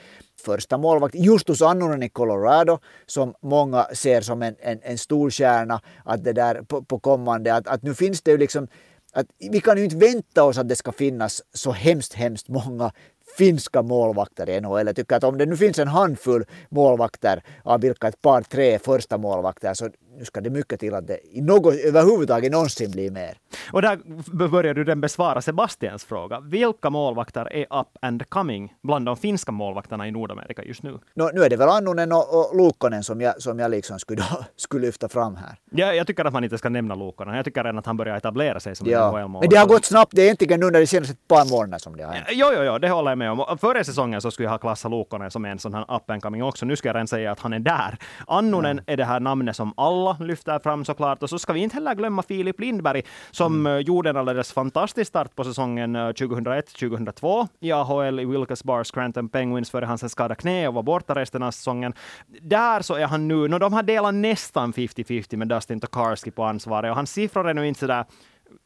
första 0.45 0.77
målvakt. 0.77 1.15
Justus 1.15 1.61
Annunen 1.61 2.03
i 2.03 2.09
Colorado 2.09 2.79
som 3.05 3.33
många 3.41 3.87
ser 3.93 4.21
som 4.21 4.41
en, 4.41 4.55
en, 4.59 4.79
en 4.83 4.97
stor 4.97 5.29
stjärna 5.29 5.81
att 6.05 6.23
det 6.23 6.33
där 6.33 6.61
på, 6.61 6.83
på 6.83 6.99
kommande. 6.99 7.55
Att, 7.55 7.67
att 7.67 7.83
nu 7.83 7.93
finns 7.93 8.21
det 8.21 8.31
ju 8.31 8.37
liksom 8.37 8.67
att 9.13 9.25
vi 9.51 9.59
kan 9.59 9.77
ju 9.77 9.83
inte 9.83 9.95
vänta 9.95 10.43
oss 10.43 10.57
att 10.57 10.69
det 10.69 10.75
ska 10.75 10.91
finnas 10.91 11.41
så 11.53 11.71
hemskt, 11.71 12.13
hemskt 12.13 12.47
många 12.47 12.91
finska 13.37 13.81
målvakter 13.81 14.49
i 14.49 14.61
NHL. 14.61 14.87
Jag 14.87 14.95
tycker 14.95 15.15
att 15.15 15.23
om 15.23 15.37
det 15.37 15.45
nu 15.45 15.57
finns 15.57 15.79
en 15.79 15.87
handfull 15.87 16.45
målvakter 16.69 17.43
av 17.63 17.81
vilka 17.81 18.07
ett 18.07 18.21
par, 18.21 18.41
tre 18.41 18.79
första 18.79 19.17
målvakter 19.17 19.73
så 19.73 19.89
nu 20.17 20.25
ska 20.25 20.41
det 20.41 20.49
mycket 20.49 20.79
till 20.79 20.93
att 20.93 21.07
det 21.07 21.19
i 21.31 21.41
något, 21.41 21.73
överhuvudtaget 21.73 22.51
någonsin 22.51 22.91
blir 22.91 23.11
mer. 23.11 23.37
Och 23.71 23.81
där 23.81 23.99
börjar 24.47 24.73
du 24.73 24.83
den 24.83 25.01
besvara 25.01 25.41
Sebastians 25.41 26.03
fråga. 26.03 26.39
Vilka 26.39 26.89
målvakter 26.89 27.53
är 27.53 27.79
up 27.79 27.87
and 28.01 28.29
coming 28.29 28.73
bland 28.83 29.05
de 29.05 29.17
finska 29.17 29.51
målvakterna 29.51 30.07
i 30.07 30.11
Nordamerika 30.11 30.63
just 30.63 30.83
nu? 30.83 30.99
No, 31.13 31.29
nu 31.33 31.43
är 31.43 31.49
det 31.49 31.57
väl 31.57 31.69
Annunen 31.69 32.11
och, 32.11 32.39
och 32.39 32.57
Luukkonen 32.57 33.03
som 33.03 33.21
jag, 33.21 33.41
som 33.41 33.59
jag 33.59 33.71
liksom 33.71 33.99
skulle, 33.99 34.23
skulle 34.55 34.85
lyfta 34.85 35.09
fram 35.09 35.35
här. 35.35 35.55
Ja, 35.71 35.93
jag 35.93 36.07
tycker 36.07 36.25
att 36.25 36.33
man 36.33 36.43
inte 36.43 36.57
ska 36.57 36.69
nämna 36.69 36.95
Luukkonen. 36.95 37.35
Jag 37.35 37.45
tycker 37.45 37.63
redan 37.63 37.79
att 37.79 37.85
han 37.85 37.97
börjar 37.97 38.17
etablera 38.17 38.59
sig 38.59 38.75
som 38.75 38.87
ja. 38.87 39.07
en 39.07 39.13
NHL-målvakt. 39.13 39.43
Men 39.43 39.49
det 39.49 39.57
har 39.57 39.67
gått 39.67 39.85
snabbt. 39.85 40.11
Det 40.15 40.21
är 40.21 40.25
egentligen 40.25 40.63
under 40.63 40.79
de 40.79 40.87
senaste 40.87 41.15
par 41.27 41.49
månaderna 41.49 41.79
som 41.79 41.97
det 41.97 42.03
har 42.03 42.13
hänt. 42.13 42.27
Jo, 42.31 42.47
jo, 42.55 42.63
jo, 42.63 42.77
det 42.77 42.89
håller 42.89 43.11
jag 43.11 43.17
med 43.17 43.31
om. 43.31 43.57
Före 43.57 43.83
säsongen 43.83 44.21
så 44.21 44.31
skulle 44.31 44.45
jag 44.45 44.51
ha 44.51 44.57
klassat 44.57 44.91
Luukkonen 44.91 45.31
som 45.31 45.45
en 45.45 45.59
sån 45.59 45.73
här 45.73 45.95
up 45.95 46.09
and 46.09 46.21
coming 46.21 46.43
också. 46.43 46.65
Nu 46.65 46.75
ska 46.75 46.89
jag 46.89 46.95
redan 46.95 47.07
säga 47.07 47.31
att 47.31 47.39
han 47.39 47.53
är 47.53 47.59
där. 47.59 47.97
Annunen 48.27 48.71
mm. 48.71 48.83
är 48.87 48.97
det 48.97 49.05
här 49.05 49.19
namnet 49.19 49.55
som 49.55 49.73
alla 49.77 50.08
lyfter 50.19 50.59
fram 50.59 50.85
såklart. 50.85 51.23
Och 51.23 51.29
så 51.29 51.39
ska 51.39 51.53
vi 51.53 51.59
inte 51.59 51.73
heller 51.73 51.95
glömma 51.95 52.23
Filip 52.23 52.59
Lindberg 52.59 53.01
som 53.31 53.53
mm. 53.53 53.69
Eh, 53.69 53.79
gjorde 53.79 54.09
en 54.09 54.17
alldeles 54.17 54.53
fantastisk 54.53 55.07
start 55.07 55.35
på 55.35 55.43
säsongen 55.43 55.95
2001-2002 55.95 57.39
eh, 57.39 57.47
i 57.59 57.71
AHL 57.71 58.19
i 58.19 58.25
Wilkes 58.25 58.63
Bar 58.63 58.83
Scranton 58.83 59.29
Penguins 59.29 59.71
före 59.71 59.85
han 59.85 59.97
skadade 59.97 60.35
knä 60.35 60.67
och 60.67 60.73
var 60.73 60.83
borta 60.83 61.15
resten 61.15 61.43
av 61.43 61.51
säsongen. 61.51 61.93
Där 62.41 62.81
så 62.81 62.95
är 62.95 63.07
han 63.07 63.27
nu, 63.27 63.47
no, 63.47 63.59
de 63.59 63.73
har 63.73 63.83
delat 63.83 64.13
nästan 64.13 64.73
50-50 64.73 65.35
med 65.35 65.47
Dustin 65.47 65.79
Tokarski 65.79 66.31
på 66.31 66.43
ansvaret 66.43 66.89
och 66.89 66.95
hans 66.95 67.11
siffror 67.11 67.49
är 67.49 67.53
nu 67.53 67.67
inte 67.67 67.79
sådär 67.79 68.05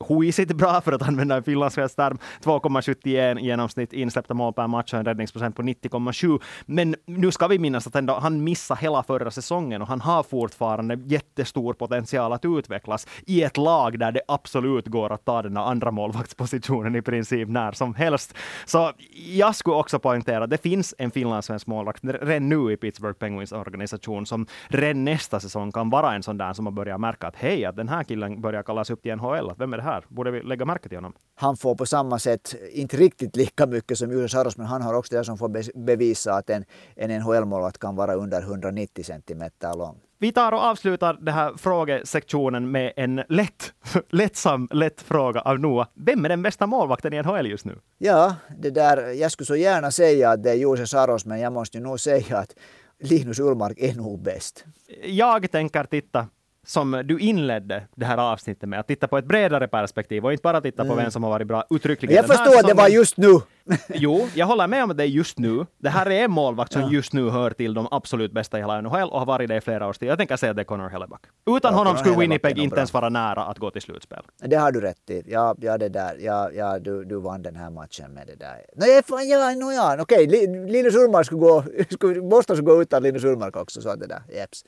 huisigt 0.07 0.53
bra 0.53 0.81
för 0.81 0.91
att 0.91 1.01
använda 1.01 1.35
en 1.35 1.43
finlandssvensk 1.43 1.95
term. 1.95 2.17
2,71 2.41 3.39
genomsnitt 3.39 3.93
insläppta 3.93 4.33
mål 4.33 4.53
per 4.53 4.67
match 4.67 4.93
och 4.93 4.99
en 4.99 5.05
räddningsprocent 5.05 5.55
på 5.55 5.61
90,7. 5.61 6.41
Men 6.65 6.95
nu 7.05 7.31
ska 7.31 7.47
vi 7.47 7.59
minnas 7.59 7.87
att 7.87 7.95
ändå, 7.95 8.13
han 8.13 8.43
missade 8.43 8.79
hela 8.81 9.03
förra 9.03 9.31
säsongen 9.31 9.81
och 9.81 9.87
han 9.87 10.01
har 10.01 10.23
fortfarande 10.23 10.99
jättestor 11.05 11.73
potential 11.73 12.33
att 12.33 12.45
utvecklas 12.45 13.07
i 13.25 13.43
ett 13.43 13.57
lag 13.57 13.99
där 13.99 14.11
det 14.11 14.21
absolut 14.27 14.87
går 14.87 15.13
att 15.13 15.25
ta 15.25 15.41
den 15.41 15.57
andra 15.57 15.91
målvaktspositionen 15.91 16.95
i 16.95 17.01
princip 17.01 17.49
när 17.49 17.71
som 17.71 17.95
helst. 17.95 18.33
Så 18.65 18.91
jag 19.25 19.55
skulle 19.55 19.75
också 19.75 19.99
poängtera 19.99 20.43
att 20.43 20.49
det 20.49 20.57
finns 20.57 20.95
en 20.97 21.11
finlandssvensk 21.11 21.67
målvakt 21.67 22.03
redan 22.03 22.49
nu 22.49 22.71
i 22.71 22.77
Pittsburgh 22.77 23.19
Penguins 23.19 23.51
organisation 23.51 24.25
som 24.25 24.47
redan 24.67 25.03
nästa 25.03 25.39
säsong 25.39 25.71
kan 25.71 25.89
vara 25.89 26.13
en 26.15 26.23
sån 26.23 26.37
där 26.37 26.53
som 26.53 26.65
har 26.65 26.73
börjat 26.73 26.99
märka 26.99 27.27
att 27.27 27.35
hej, 27.35 27.65
att 27.65 27.75
den 27.75 27.89
här 27.89 28.03
killen 28.03 28.41
börjar 28.41 28.63
kallas 28.63 28.89
upp 28.89 29.01
till 29.01 29.15
NHL. 29.15 29.49
Att 29.49 29.59
vem 29.59 29.72
med 29.73 29.79
det 29.79 29.83
här? 29.83 30.05
Borde 30.07 30.31
vi 30.31 30.41
lägga 30.41 30.65
märke 30.65 30.89
till 30.89 30.97
honom? 30.97 31.13
Han 31.35 31.57
får 31.57 31.75
på 31.75 31.85
samma 31.85 32.19
sätt, 32.19 32.55
inte 32.71 32.97
riktigt 32.97 33.35
lika 33.35 33.65
mycket 33.65 33.97
som 33.97 34.11
Julius 34.11 34.31
Saros, 34.31 34.57
men 34.57 34.65
han 34.65 34.81
har 34.81 34.93
också 34.93 35.15
det 35.15 35.23
som 35.23 35.37
får 35.37 35.79
bevisa 35.85 36.33
att 36.33 36.49
en, 36.49 36.65
en 36.95 37.11
NHL-målvakt 37.21 37.77
kan 37.79 37.95
vara 37.95 38.13
under 38.13 38.41
190 38.41 39.03
centimeter 39.03 39.77
lång. 39.77 39.99
Vi 40.19 40.31
tar 40.31 40.51
och 40.51 40.63
avslutar 40.63 41.17
den 41.21 41.33
här 41.33 41.53
frågesektionen 41.57 42.71
med 42.71 42.93
en 42.95 43.23
lätt, 43.29 43.73
lättsam, 44.09 44.67
lätt 44.71 45.01
fråga 45.01 45.41
av 45.41 45.59
Noah. 45.59 45.87
Vem 45.93 46.25
är 46.25 46.29
den 46.29 46.41
bästa 46.41 46.67
målvakten 46.67 47.13
i 47.13 47.21
NHL 47.21 47.47
just 47.47 47.65
nu? 47.65 47.79
Ja, 47.97 48.35
det 48.57 48.69
där, 48.69 48.97
jag 49.11 49.31
skulle 49.31 49.45
så 49.45 49.55
gärna 49.55 49.91
säga 49.91 50.29
att 50.29 50.43
det 50.43 50.51
är 50.51 50.55
Julius 50.55 50.89
Saros, 50.89 51.25
men 51.25 51.39
jag 51.39 51.53
måste 51.53 51.77
ju 51.77 51.83
nog 51.83 51.99
säga 51.99 52.37
att 52.37 52.55
Linus 52.99 53.39
Ullmark 53.39 53.79
är 53.79 53.95
nog 53.95 54.19
bäst. 54.23 54.65
Jag 55.03 55.51
tänker 55.51 55.83
titta 55.83 56.27
som 56.65 57.03
du 57.05 57.19
inledde 57.19 57.83
det 57.95 58.05
här 58.05 58.17
avsnittet 58.17 58.69
med, 58.69 58.79
att 58.79 58.87
titta 58.87 59.07
på 59.07 59.17
ett 59.17 59.25
bredare 59.25 59.67
perspektiv 59.67 60.25
och 60.25 60.31
inte 60.31 60.41
bara 60.41 60.61
titta 60.61 60.83
på 60.83 60.91
mm. 60.91 60.97
vem 60.97 61.11
som 61.11 61.23
har 61.23 61.29
varit 61.29 61.47
bra 61.47 61.65
uttryckligen. 61.69 62.15
Jag 62.15 62.25
förstår 62.25 62.59
att 62.59 62.67
det 62.67 62.73
var 62.73 62.87
just 62.87 63.17
nu. 63.17 63.39
jo, 63.93 64.27
jag 64.35 64.45
håller 64.45 64.67
med 64.67 64.83
om 64.83 64.91
att 64.91 64.97
det 64.97 65.03
är 65.03 65.07
just 65.07 65.39
nu. 65.39 65.65
Det 65.77 65.89
här 65.89 66.05
är 66.05 66.23
en 66.23 66.31
målvakt 66.31 66.73
som 66.73 66.81
ja. 66.81 66.91
just 66.91 67.13
nu 67.13 67.29
hör 67.29 67.51
till 67.51 67.73
de 67.73 67.87
absolut 67.91 68.31
bästa 68.31 68.57
i 68.57 68.61
hela 68.61 68.81
NHL 68.81 69.09
och 69.09 69.19
har 69.19 69.25
varit 69.25 69.49
det 69.49 69.57
i 69.57 69.61
flera 69.61 69.87
års 69.87 69.97
tid. 69.97 70.09
Jag 70.09 70.17
tänker 70.17 70.37
säga 70.37 70.49
att 70.49 70.55
det 70.55 70.61
är 70.61 70.65
Connor 70.65 70.89
Helleback. 70.89 71.21
Utan 71.45 71.73
ja, 71.73 71.77
honom 71.77 71.97
skulle 71.97 72.17
Winnipeg 72.17 72.57
inte 72.57 72.75
ens 72.75 72.93
vara 72.93 73.09
nära 73.09 73.43
att 73.45 73.57
gå 73.57 73.71
till 73.71 73.81
slutspel. 73.81 74.23
Det 74.41 74.55
har 74.55 74.71
du 74.71 74.81
rätt 74.81 75.09
i. 75.09 75.23
Ja, 75.27 75.55
ja, 75.59 75.77
det 75.77 75.89
där. 75.89 76.17
Ja, 76.19 76.51
ja, 76.51 76.79
du, 76.79 77.03
du 77.05 77.19
vann 77.19 77.41
den 77.41 77.55
här 77.55 77.69
matchen 77.69 78.13
med 78.13 78.27
det 78.27 78.35
där. 78.35 78.61
Nej, 78.75 79.03
fan, 79.03 79.27
ja, 79.27 79.55
no, 79.55 79.71
ja. 79.71 79.97
okej, 79.99 80.27
Linus 80.67 80.95
Ullmark 80.95 81.25
skulle 81.25 81.41
gå, 81.41 81.63
skulle, 81.89 82.21
Boston 82.21 82.55
skulle 82.55 82.75
gå 82.75 82.81
utan 82.81 83.03
Linus 83.03 83.23
Ullmark 83.23 83.55
också, 83.55 83.81
så 83.81 83.95
det 83.95 84.07
där. 84.07 84.21
Jeps. 84.29 84.65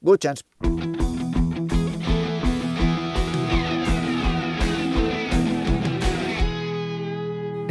God 0.00 0.20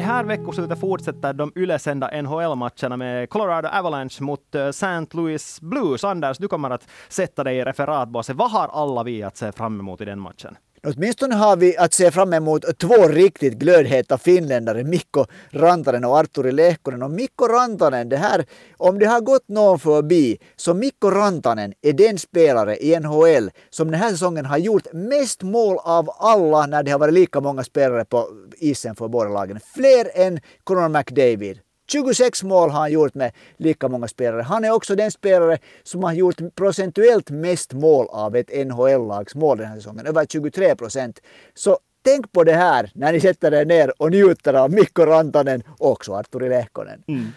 här 0.06 0.24
veckoslutet 0.24 0.80
fortsätter 0.80 1.34
de 1.34 1.52
ylesända 1.56 2.22
NHL-matcherna 2.22 2.98
med 2.98 3.30
Colorado 3.30 3.68
Avalanche 3.68 4.24
mot 4.24 4.56
eh, 4.56 4.68
St. 4.68 5.08
Louis 5.12 5.62
Blues. 5.62 6.04
Anders, 6.04 6.38
du 6.38 6.48
kommer 6.48 6.70
att 6.70 6.88
sätta 7.08 7.44
dig 7.44 7.58
i 7.58 7.64
referatbåset. 7.64 8.36
Vad 8.36 8.52
har 8.52 8.68
alla 8.68 9.04
vi 9.04 9.24
att 9.24 9.38
se 9.38 9.52
fram 9.52 9.80
emot 9.80 10.02
i 10.02 10.06
den 10.06 10.20
matchen? 10.20 10.58
Åtminstone 10.88 11.36
har 11.36 11.58
vi 11.58 11.78
att 11.78 11.94
se 11.94 12.12
fram 12.12 12.34
emot 12.34 12.78
två 12.78 13.08
riktigt 13.08 13.54
glödheta 13.54 14.18
finländare, 14.18 14.84
Mikko 14.84 15.26
Rantanen 15.50 16.06
och 16.06 16.18
Arturi 16.18 16.52
Lehkonen. 16.52 17.04
Och 17.04 17.12
Mikko 17.12 17.48
Rantanen, 17.48 18.10
det 18.10 18.18
här, 18.18 18.46
om 18.78 19.00
det 19.00 19.06
har 19.06 19.22
gått 19.22 19.48
någon 19.48 19.80
förbi, 19.80 20.38
så 20.56 20.74
Mikko 20.74 21.10
Rantanen 21.10 21.74
är 21.82 21.94
den 21.94 22.18
spelare 22.18 22.78
i 22.78 23.00
NHL 23.00 23.52
som 23.70 23.92
den 23.92 24.00
här 24.00 24.10
säsongen 24.10 24.46
har 24.46 24.58
gjort 24.58 24.94
mest 24.94 25.44
mål 25.44 25.78
av 25.84 26.10
alla 26.18 26.66
när 26.66 26.84
det 26.84 26.92
har 26.92 27.00
varit 27.00 27.14
lika 27.14 27.42
många 27.42 27.64
spelare 27.64 28.06
på 28.06 28.30
isen 28.58 28.96
för 28.96 29.08
båda 29.08 29.30
lagen. 29.30 29.60
Fler 29.76 30.12
än 30.14 30.40
Conor 30.64 30.90
McDavid. 30.90 31.65
26 31.88 32.44
mål 32.44 32.70
har 32.70 32.80
han 32.80 32.92
gjort 32.92 33.14
med 33.14 33.32
lika 33.58 33.88
många 33.88 34.08
spelare. 34.08 34.42
Han 34.42 34.66
är 34.66 34.72
också 34.72 34.96
den 34.96 35.12
spelare 35.12 35.58
som 35.84 36.04
har 36.04 36.14
gjort 36.14 36.56
procentuellt 36.56 37.30
mest 37.30 37.74
mål 37.74 38.08
av 38.10 38.36
ett 38.36 38.68
NHL-lags 38.68 39.36
mål 39.36 39.58
den 39.58 39.68
här 39.68 39.76
säsongen, 39.76 40.06
över 40.08 40.26
23 40.26 40.76
procent. 40.76 41.20
Så 41.54 41.80
tänk 42.06 42.32
på 42.32 42.44
det 42.44 42.54
här 42.54 42.92
när 42.94 43.12
ni 43.14 43.20
sätter 43.20 43.54
er 43.54 43.66
ner 43.66 44.02
och 44.02 44.12
njuter 44.12 44.54
av 44.54 44.72
Mikko 44.72 45.06
Rantanen 45.06 45.64
och 45.68 45.92
också 45.92 46.14
Arturi 46.14 46.50
Lehkonen. 46.50 47.04
Mm. 47.08 47.28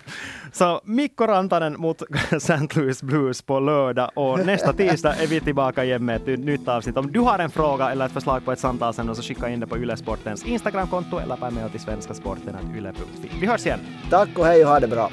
Så 0.53 0.81
Mikko 0.85 1.27
Rantanen 1.27 1.81
mot 1.81 2.03
St. 2.33 2.69
Louis 2.75 3.03
Blues 3.03 3.43
på 3.43 3.61
lördag 3.61 4.11
och 4.15 4.47
nästa 4.47 4.73
tisdag 4.73 5.15
är 5.23 5.27
vi 5.27 5.41
tillbaka 5.41 5.85
igen 5.85 6.05
med 6.05 6.29
ett 6.29 6.39
nytt 6.39 6.69
avsnitt. 6.69 6.97
Om 6.97 7.13
du 7.13 7.21
har 7.21 7.39
en 7.39 7.51
fråga 7.51 7.91
eller 7.91 8.07
ett 8.07 8.13
förslag 8.13 8.45
på 8.45 8.53
ett 8.53 8.59
samtalsämne 8.59 9.15
så 9.15 9.23
skicka 9.23 9.49
in 9.49 9.61
det 9.61 9.67
på 9.67 9.79
Ylesportens 9.79 10.45
Instagramkonto 10.45 11.19
eller 11.19 11.37
per 11.37 11.51
mail 11.51 11.71
till 11.71 11.81
svenskasporten.yle.fi. 11.81 13.31
Vi 13.41 13.47
hörs 13.47 13.67
igen. 13.67 13.81
Tack 14.11 14.39
och 14.39 14.47
hej 14.47 14.65
och 14.65 14.71
ha 14.71 14.81
det 14.81 14.89
bra. 14.89 15.11